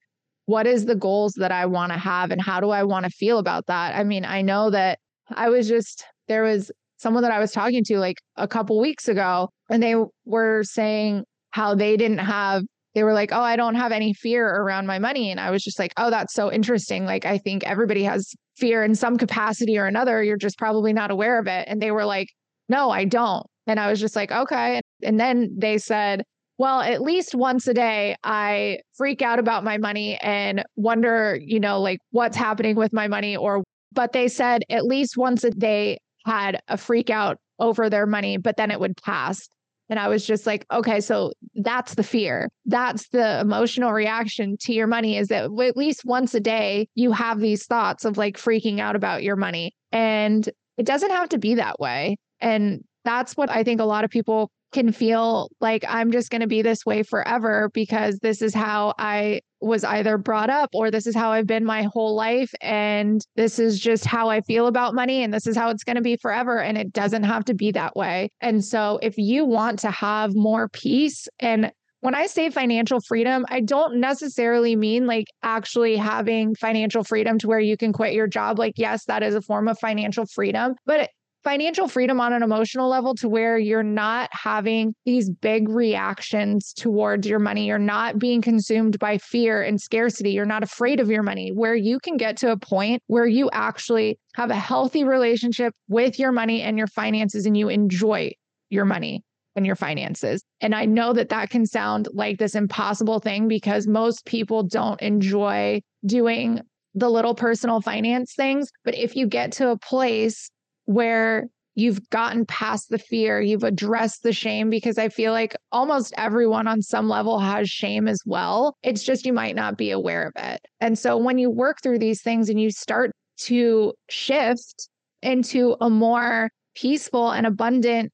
What 0.46 0.66
is 0.66 0.86
the 0.86 0.94
goals 0.94 1.34
that 1.38 1.52
I 1.52 1.66
want 1.66 1.92
to 1.92 1.98
have 1.98 2.30
and 2.30 2.40
how 2.40 2.60
do 2.60 2.70
I 2.70 2.82
want 2.82 3.04
to 3.04 3.10
feel 3.10 3.38
about 3.38 3.66
that? 3.66 3.94
I 3.94 4.04
mean, 4.04 4.24
I 4.24 4.42
know 4.42 4.70
that 4.70 4.98
I 5.30 5.48
was 5.48 5.68
just 5.68 6.04
there 6.28 6.42
was 6.42 6.70
someone 6.98 7.22
that 7.22 7.32
I 7.32 7.38
was 7.38 7.52
talking 7.52 7.84
to 7.84 7.98
like 7.98 8.18
a 8.36 8.48
couple 8.48 8.80
weeks 8.80 9.08
ago 9.08 9.48
and 9.70 9.82
they 9.82 9.96
were 10.24 10.62
saying 10.64 11.24
how 11.50 11.74
they 11.74 11.96
didn't 11.96 12.18
have 12.18 12.62
they 12.94 13.04
were 13.04 13.14
like, 13.14 13.32
"Oh, 13.32 13.40
I 13.40 13.56
don't 13.56 13.76
have 13.76 13.90
any 13.90 14.12
fear 14.12 14.46
around 14.46 14.86
my 14.86 14.98
money." 14.98 15.30
And 15.30 15.40
I 15.40 15.50
was 15.50 15.62
just 15.62 15.78
like, 15.78 15.92
"Oh, 15.96 16.10
that's 16.10 16.34
so 16.34 16.52
interesting. 16.52 17.06
Like 17.06 17.24
I 17.24 17.38
think 17.38 17.64
everybody 17.64 18.04
has 18.04 18.34
fear 18.56 18.84
in 18.84 18.94
some 18.94 19.16
capacity 19.16 19.78
or 19.78 19.86
another. 19.86 20.22
You're 20.22 20.36
just 20.36 20.58
probably 20.58 20.92
not 20.92 21.10
aware 21.10 21.38
of 21.38 21.46
it." 21.46 21.66
And 21.68 21.80
they 21.80 21.90
were 21.90 22.04
like, 22.04 22.28
"No, 22.68 22.90
I 22.90 23.04
don't." 23.06 23.46
And 23.66 23.80
I 23.80 23.88
was 23.88 23.98
just 23.98 24.14
like, 24.14 24.30
"Okay." 24.30 24.82
And 25.02 25.18
then 25.18 25.54
they 25.56 25.78
said, 25.78 26.22
well, 26.62 26.80
at 26.80 27.02
least 27.02 27.34
once 27.34 27.66
a 27.66 27.74
day, 27.74 28.14
I 28.22 28.78
freak 28.94 29.20
out 29.20 29.40
about 29.40 29.64
my 29.64 29.78
money 29.78 30.16
and 30.22 30.62
wonder, 30.76 31.36
you 31.42 31.58
know, 31.58 31.80
like 31.80 31.98
what's 32.12 32.36
happening 32.36 32.76
with 32.76 32.92
my 32.92 33.08
money. 33.08 33.36
Or, 33.36 33.64
but 33.90 34.12
they 34.12 34.28
said 34.28 34.62
at 34.70 34.84
least 34.84 35.16
once 35.16 35.42
a 35.42 35.50
day 35.50 35.98
had 36.24 36.60
a 36.68 36.76
freak 36.76 37.10
out 37.10 37.38
over 37.58 37.90
their 37.90 38.06
money, 38.06 38.36
but 38.36 38.56
then 38.56 38.70
it 38.70 38.78
would 38.78 38.96
pass. 39.02 39.48
And 39.88 39.98
I 39.98 40.06
was 40.06 40.24
just 40.24 40.46
like, 40.46 40.64
okay, 40.72 41.00
so 41.00 41.32
that's 41.56 41.96
the 41.96 42.04
fear. 42.04 42.48
That's 42.64 43.08
the 43.08 43.40
emotional 43.40 43.92
reaction 43.92 44.56
to 44.60 44.72
your 44.72 44.86
money 44.86 45.16
is 45.16 45.26
that 45.28 45.46
at 45.46 45.76
least 45.76 46.04
once 46.04 46.32
a 46.32 46.38
day, 46.38 46.86
you 46.94 47.10
have 47.10 47.40
these 47.40 47.66
thoughts 47.66 48.04
of 48.04 48.16
like 48.16 48.36
freaking 48.36 48.78
out 48.78 48.94
about 48.94 49.24
your 49.24 49.34
money. 49.34 49.72
And 49.90 50.48
it 50.78 50.86
doesn't 50.86 51.10
have 51.10 51.28
to 51.30 51.38
be 51.38 51.56
that 51.56 51.80
way. 51.80 52.18
And 52.38 52.84
that's 53.04 53.36
what 53.36 53.50
I 53.50 53.64
think 53.64 53.80
a 53.80 53.84
lot 53.84 54.04
of 54.04 54.10
people 54.10 54.52
can 54.72 54.92
feel 54.92 55.50
like 55.60 55.84
I'm 55.88 56.10
just 56.10 56.30
going 56.30 56.40
to 56.40 56.46
be 56.46 56.62
this 56.62 56.84
way 56.84 57.02
forever 57.02 57.70
because 57.72 58.18
this 58.18 58.42
is 58.42 58.54
how 58.54 58.94
I 58.98 59.42
was 59.60 59.84
either 59.84 60.18
brought 60.18 60.50
up 60.50 60.70
or 60.74 60.90
this 60.90 61.06
is 61.06 61.14
how 61.14 61.30
I've 61.30 61.46
been 61.46 61.64
my 61.64 61.82
whole 61.82 62.16
life. 62.16 62.52
And 62.60 63.24
this 63.36 63.58
is 63.58 63.78
just 63.78 64.04
how 64.04 64.28
I 64.28 64.40
feel 64.40 64.66
about 64.66 64.94
money. 64.94 65.22
And 65.22 65.32
this 65.32 65.46
is 65.46 65.56
how 65.56 65.70
it's 65.70 65.84
going 65.84 65.96
to 65.96 66.02
be 66.02 66.16
forever. 66.16 66.58
And 66.58 66.76
it 66.76 66.92
doesn't 66.92 67.22
have 67.22 67.44
to 67.44 67.54
be 67.54 67.70
that 67.72 67.94
way. 67.94 68.30
And 68.40 68.64
so 68.64 68.98
if 69.02 69.16
you 69.18 69.44
want 69.44 69.78
to 69.80 69.90
have 69.90 70.34
more 70.34 70.68
peace 70.68 71.28
and 71.38 71.72
when 72.00 72.16
I 72.16 72.26
say 72.26 72.50
financial 72.50 73.00
freedom, 73.00 73.46
I 73.48 73.60
don't 73.60 74.00
necessarily 74.00 74.74
mean 74.74 75.06
like 75.06 75.26
actually 75.44 75.96
having 75.96 76.56
financial 76.56 77.04
freedom 77.04 77.38
to 77.38 77.46
where 77.46 77.60
you 77.60 77.76
can 77.76 77.92
quit 77.92 78.12
your 78.12 78.26
job. 78.26 78.58
Like, 78.58 78.72
yes, 78.76 79.04
that 79.04 79.22
is 79.22 79.36
a 79.36 79.40
form 79.40 79.68
of 79.68 79.78
financial 79.78 80.26
freedom, 80.26 80.74
but 80.84 81.10
financial 81.44 81.88
freedom 81.88 82.20
on 82.20 82.32
an 82.32 82.42
emotional 82.42 82.88
level 82.88 83.14
to 83.16 83.28
where 83.28 83.58
you're 83.58 83.82
not 83.82 84.28
having 84.32 84.94
these 85.04 85.30
big 85.30 85.68
reactions 85.68 86.72
towards 86.72 87.26
your 87.26 87.38
money. 87.38 87.66
You're 87.66 87.78
not 87.78 88.18
being 88.18 88.40
consumed 88.40 88.98
by 88.98 89.18
fear 89.18 89.62
and 89.62 89.80
scarcity. 89.80 90.30
You're 90.30 90.46
not 90.46 90.62
afraid 90.62 91.00
of 91.00 91.10
your 91.10 91.22
money, 91.22 91.50
where 91.50 91.74
you 91.74 91.98
can 91.98 92.16
get 92.16 92.36
to 92.38 92.52
a 92.52 92.56
point 92.56 93.02
where 93.06 93.26
you 93.26 93.50
actually 93.52 94.18
have 94.34 94.50
a 94.50 94.56
healthy 94.56 95.04
relationship 95.04 95.74
with 95.88 96.18
your 96.18 96.32
money 96.32 96.62
and 96.62 96.78
your 96.78 96.86
finances 96.86 97.46
and 97.46 97.56
you 97.56 97.68
enjoy 97.68 98.32
your 98.70 98.84
money 98.84 99.22
and 99.54 99.66
your 99.66 99.76
finances. 99.76 100.42
And 100.60 100.74
I 100.74 100.86
know 100.86 101.12
that 101.12 101.28
that 101.28 101.50
can 101.50 101.66
sound 101.66 102.08
like 102.12 102.38
this 102.38 102.54
impossible 102.54 103.20
thing 103.20 103.48
because 103.48 103.86
most 103.86 104.24
people 104.24 104.62
don't 104.62 105.00
enjoy 105.02 105.82
doing 106.06 106.60
the 106.94 107.10
little 107.10 107.34
personal 107.34 107.80
finance 107.80 108.34
things. 108.34 108.70
But 108.84 108.94
if 108.94 109.16
you 109.16 109.26
get 109.26 109.52
to 109.52 109.70
a 109.70 109.78
place 109.78 110.50
where 110.86 111.48
you've 111.74 112.10
gotten 112.10 112.44
past 112.44 112.90
the 112.90 112.98
fear, 112.98 113.40
you've 113.40 113.64
addressed 113.64 114.22
the 114.22 114.32
shame, 114.32 114.68
because 114.68 114.98
I 114.98 115.08
feel 115.08 115.32
like 115.32 115.56
almost 115.70 116.12
everyone 116.18 116.66
on 116.68 116.82
some 116.82 117.08
level 117.08 117.38
has 117.38 117.70
shame 117.70 118.08
as 118.08 118.20
well. 118.26 118.76
It's 118.82 119.02
just 119.02 119.24
you 119.24 119.32
might 119.32 119.56
not 119.56 119.78
be 119.78 119.90
aware 119.90 120.26
of 120.26 120.32
it. 120.36 120.60
And 120.80 120.98
so 120.98 121.16
when 121.16 121.38
you 121.38 121.50
work 121.50 121.78
through 121.82 121.98
these 121.98 122.20
things 122.20 122.50
and 122.50 122.60
you 122.60 122.70
start 122.70 123.12
to 123.44 123.94
shift 124.10 124.88
into 125.22 125.76
a 125.80 125.88
more 125.88 126.50
peaceful 126.74 127.30
and 127.30 127.46
abundant 127.46 128.12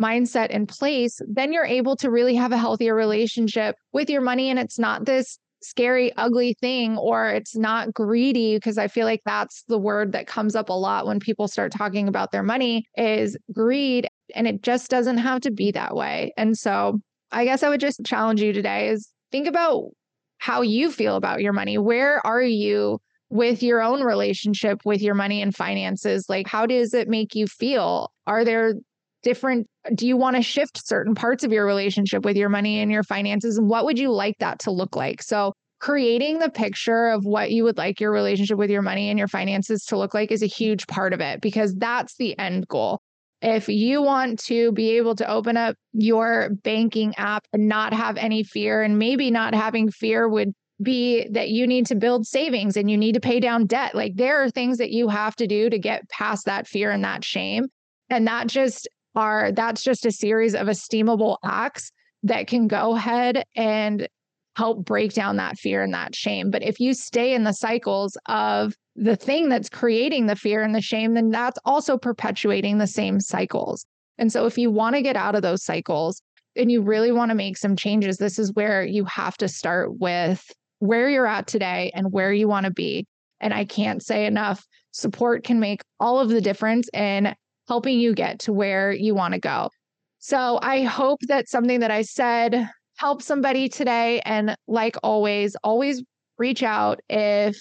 mindset 0.00 0.48
in 0.48 0.66
place, 0.66 1.20
then 1.28 1.52
you're 1.52 1.66
able 1.66 1.96
to 1.96 2.10
really 2.10 2.36
have 2.36 2.52
a 2.52 2.58
healthier 2.58 2.94
relationship 2.94 3.74
with 3.92 4.08
your 4.08 4.20
money. 4.22 4.48
And 4.48 4.58
it's 4.58 4.78
not 4.78 5.04
this 5.04 5.38
scary, 5.62 6.12
ugly 6.16 6.54
thing, 6.60 6.96
or 6.96 7.28
it's 7.28 7.56
not 7.56 7.92
greedy, 7.92 8.56
because 8.56 8.78
I 8.78 8.88
feel 8.88 9.06
like 9.06 9.22
that's 9.24 9.64
the 9.68 9.78
word 9.78 10.12
that 10.12 10.26
comes 10.26 10.54
up 10.54 10.68
a 10.68 10.74
lot 10.74 11.06
when 11.06 11.20
people 11.20 11.48
start 11.48 11.72
talking 11.72 12.08
about 12.08 12.32
their 12.32 12.42
money 12.42 12.86
is 12.96 13.36
greed. 13.52 14.08
And 14.34 14.46
it 14.46 14.62
just 14.62 14.90
doesn't 14.90 15.18
have 15.18 15.40
to 15.42 15.50
be 15.50 15.70
that 15.72 15.94
way. 15.94 16.32
And 16.36 16.56
so 16.56 17.00
I 17.32 17.44
guess 17.44 17.62
I 17.62 17.68
would 17.68 17.80
just 17.80 18.04
challenge 18.04 18.40
you 18.40 18.52
today 18.52 18.88
is 18.88 19.08
think 19.32 19.46
about 19.46 19.90
how 20.38 20.62
you 20.62 20.90
feel 20.90 21.16
about 21.16 21.40
your 21.40 21.52
money. 21.52 21.78
Where 21.78 22.24
are 22.26 22.42
you 22.42 23.00
with 23.30 23.62
your 23.62 23.82
own 23.82 24.02
relationship 24.02 24.80
with 24.84 25.02
your 25.02 25.14
money 25.14 25.42
and 25.42 25.54
finances? 25.54 26.26
Like, 26.28 26.46
how 26.46 26.64
does 26.66 26.94
it 26.94 27.08
make 27.08 27.34
you 27.34 27.46
feel? 27.46 28.12
Are 28.26 28.44
there 28.44 28.74
different 29.22 29.66
do 29.94 30.06
you 30.06 30.16
want 30.16 30.36
to 30.36 30.42
shift 30.42 30.86
certain 30.86 31.14
parts 31.14 31.44
of 31.44 31.52
your 31.52 31.66
relationship 31.66 32.24
with 32.24 32.36
your 32.36 32.48
money 32.48 32.80
and 32.80 32.90
your 32.90 33.02
finances 33.02 33.58
and 33.58 33.68
what 33.68 33.84
would 33.84 33.98
you 33.98 34.10
like 34.10 34.36
that 34.38 34.58
to 34.58 34.70
look 34.70 34.96
like 34.96 35.22
so 35.22 35.52
creating 35.80 36.38
the 36.38 36.50
picture 36.50 37.08
of 37.08 37.24
what 37.24 37.50
you 37.50 37.64
would 37.64 37.78
like 37.78 38.00
your 38.00 38.10
relationship 38.10 38.58
with 38.58 38.70
your 38.70 38.82
money 38.82 39.10
and 39.10 39.18
your 39.18 39.28
finances 39.28 39.84
to 39.84 39.96
look 39.96 40.14
like 40.14 40.30
is 40.30 40.42
a 40.42 40.46
huge 40.46 40.86
part 40.86 41.12
of 41.12 41.20
it 41.20 41.40
because 41.40 41.74
that's 41.76 42.16
the 42.16 42.36
end 42.38 42.66
goal 42.68 43.00
if 43.40 43.68
you 43.68 44.02
want 44.02 44.38
to 44.40 44.72
be 44.72 44.96
able 44.96 45.14
to 45.14 45.30
open 45.30 45.56
up 45.56 45.76
your 45.92 46.50
banking 46.64 47.14
app 47.16 47.46
and 47.52 47.68
not 47.68 47.94
have 47.94 48.16
any 48.16 48.42
fear 48.42 48.82
and 48.82 48.98
maybe 48.98 49.30
not 49.30 49.54
having 49.54 49.90
fear 49.90 50.28
would 50.28 50.52
be 50.82 51.26
that 51.30 51.48
you 51.48 51.66
need 51.66 51.86
to 51.86 51.94
build 51.94 52.26
savings 52.26 52.76
and 52.76 52.90
you 52.90 52.96
need 52.96 53.12
to 53.12 53.20
pay 53.20 53.40
down 53.40 53.66
debt. 53.66 53.94
Like 53.94 54.14
there 54.16 54.42
are 54.42 54.50
things 54.50 54.78
that 54.78 54.90
you 54.90 55.08
have 55.08 55.36
to 55.36 55.46
do 55.46 55.70
to 55.70 55.78
get 55.78 56.08
past 56.08 56.46
that 56.46 56.66
fear 56.66 56.90
and 56.90 57.04
that 57.04 57.24
shame. 57.24 57.66
And 58.10 58.26
that 58.26 58.46
just 58.46 58.88
are, 59.18 59.50
that's 59.52 59.82
just 59.82 60.06
a 60.06 60.12
series 60.12 60.54
of 60.54 60.68
esteemable 60.68 61.38
acts 61.44 61.90
that 62.22 62.46
can 62.46 62.68
go 62.68 62.94
ahead 62.94 63.42
and 63.56 64.08
help 64.56 64.84
break 64.84 65.12
down 65.12 65.36
that 65.36 65.58
fear 65.58 65.82
and 65.82 65.92
that 65.92 66.14
shame. 66.14 66.50
But 66.50 66.62
if 66.62 66.80
you 66.80 66.94
stay 66.94 67.34
in 67.34 67.44
the 67.44 67.52
cycles 67.52 68.16
of 68.26 68.74
the 68.96 69.16
thing 69.16 69.48
that's 69.48 69.68
creating 69.68 70.26
the 70.26 70.36
fear 70.36 70.62
and 70.62 70.74
the 70.74 70.80
shame, 70.80 71.14
then 71.14 71.30
that's 71.30 71.58
also 71.64 71.98
perpetuating 71.98 72.78
the 72.78 72.86
same 72.86 73.20
cycles. 73.20 73.84
And 74.18 74.32
so 74.32 74.46
if 74.46 74.56
you 74.56 74.70
want 74.70 74.96
to 74.96 75.02
get 75.02 75.16
out 75.16 75.34
of 75.34 75.42
those 75.42 75.64
cycles 75.64 76.22
and 76.56 76.70
you 76.70 76.82
really 76.82 77.12
want 77.12 77.30
to 77.30 77.36
make 77.36 77.56
some 77.56 77.76
changes, 77.76 78.18
this 78.18 78.38
is 78.38 78.52
where 78.54 78.84
you 78.84 79.04
have 79.04 79.36
to 79.38 79.48
start 79.48 79.98
with 79.98 80.44
where 80.78 81.08
you're 81.08 81.26
at 81.26 81.46
today 81.46 81.90
and 81.94 82.12
where 82.12 82.32
you 82.32 82.48
want 82.48 82.66
to 82.66 82.72
be. 82.72 83.06
And 83.40 83.54
I 83.54 83.64
can't 83.64 84.02
say 84.02 84.26
enough 84.26 84.64
support 84.90 85.44
can 85.44 85.60
make 85.60 85.82
all 86.00 86.18
of 86.18 86.28
the 86.28 86.40
difference 86.40 86.88
in 86.92 87.34
helping 87.68 88.00
you 88.00 88.14
get 88.14 88.38
to 88.40 88.52
where 88.52 88.92
you 88.92 89.14
want 89.14 89.34
to 89.34 89.40
go. 89.40 89.70
So 90.18 90.58
I 90.62 90.82
hope 90.82 91.20
that 91.28 91.48
something 91.48 91.80
that 91.80 91.90
I 91.90 92.02
said 92.02 92.68
helped 92.96 93.22
somebody 93.22 93.68
today. 93.68 94.20
And 94.24 94.56
like 94.66 94.96
always, 95.02 95.54
always 95.62 96.02
reach 96.38 96.62
out 96.62 97.00
if 97.08 97.56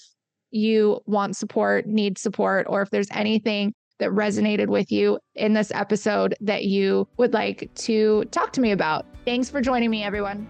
you 0.49 1.01
want 1.05 1.35
support, 1.35 1.85
need 1.85 2.17
support, 2.17 2.65
or 2.69 2.81
if 2.81 2.89
there's 2.89 3.09
anything 3.11 3.73
that 3.99 4.09
resonated 4.09 4.67
with 4.67 4.91
you 4.91 5.19
in 5.35 5.53
this 5.53 5.71
episode 5.71 6.35
that 6.41 6.65
you 6.65 7.07
would 7.17 7.33
like 7.33 7.69
to 7.75 8.25
talk 8.25 8.53
to 8.53 8.61
me 8.61 8.71
about. 8.71 9.05
Thanks 9.25 9.49
for 9.49 9.61
joining 9.61 9.89
me, 9.89 10.03
everyone. 10.03 10.47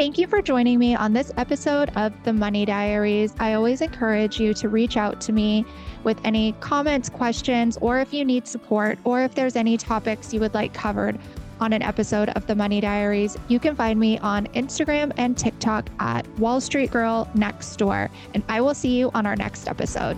Thank 0.00 0.16
you 0.16 0.26
for 0.26 0.40
joining 0.40 0.78
me 0.78 0.94
on 0.94 1.12
this 1.12 1.30
episode 1.36 1.90
of 1.94 2.14
the 2.24 2.32
Money 2.32 2.64
Diaries. 2.64 3.34
I 3.38 3.52
always 3.52 3.82
encourage 3.82 4.40
you 4.40 4.54
to 4.54 4.70
reach 4.70 4.96
out 4.96 5.20
to 5.20 5.30
me 5.30 5.66
with 6.04 6.18
any 6.24 6.52
comments, 6.60 7.10
questions, 7.10 7.76
or 7.82 7.98
if 8.00 8.14
you 8.14 8.24
need 8.24 8.48
support, 8.48 8.98
or 9.04 9.20
if 9.20 9.34
there's 9.34 9.56
any 9.56 9.76
topics 9.76 10.32
you 10.32 10.40
would 10.40 10.54
like 10.54 10.72
covered 10.72 11.18
on 11.60 11.74
an 11.74 11.82
episode 11.82 12.30
of 12.30 12.46
the 12.46 12.54
Money 12.54 12.80
Diaries. 12.80 13.36
You 13.48 13.60
can 13.60 13.76
find 13.76 14.00
me 14.00 14.18
on 14.20 14.46
Instagram 14.54 15.12
and 15.18 15.36
TikTok 15.36 15.90
at 15.98 16.26
Wall 16.38 16.62
Street 16.62 16.90
Girl 16.90 17.28
Next 17.34 17.76
Door. 17.76 18.08
And 18.32 18.42
I 18.48 18.62
will 18.62 18.72
see 18.72 18.96
you 18.96 19.10
on 19.12 19.26
our 19.26 19.36
next 19.36 19.68
episode. 19.68 20.16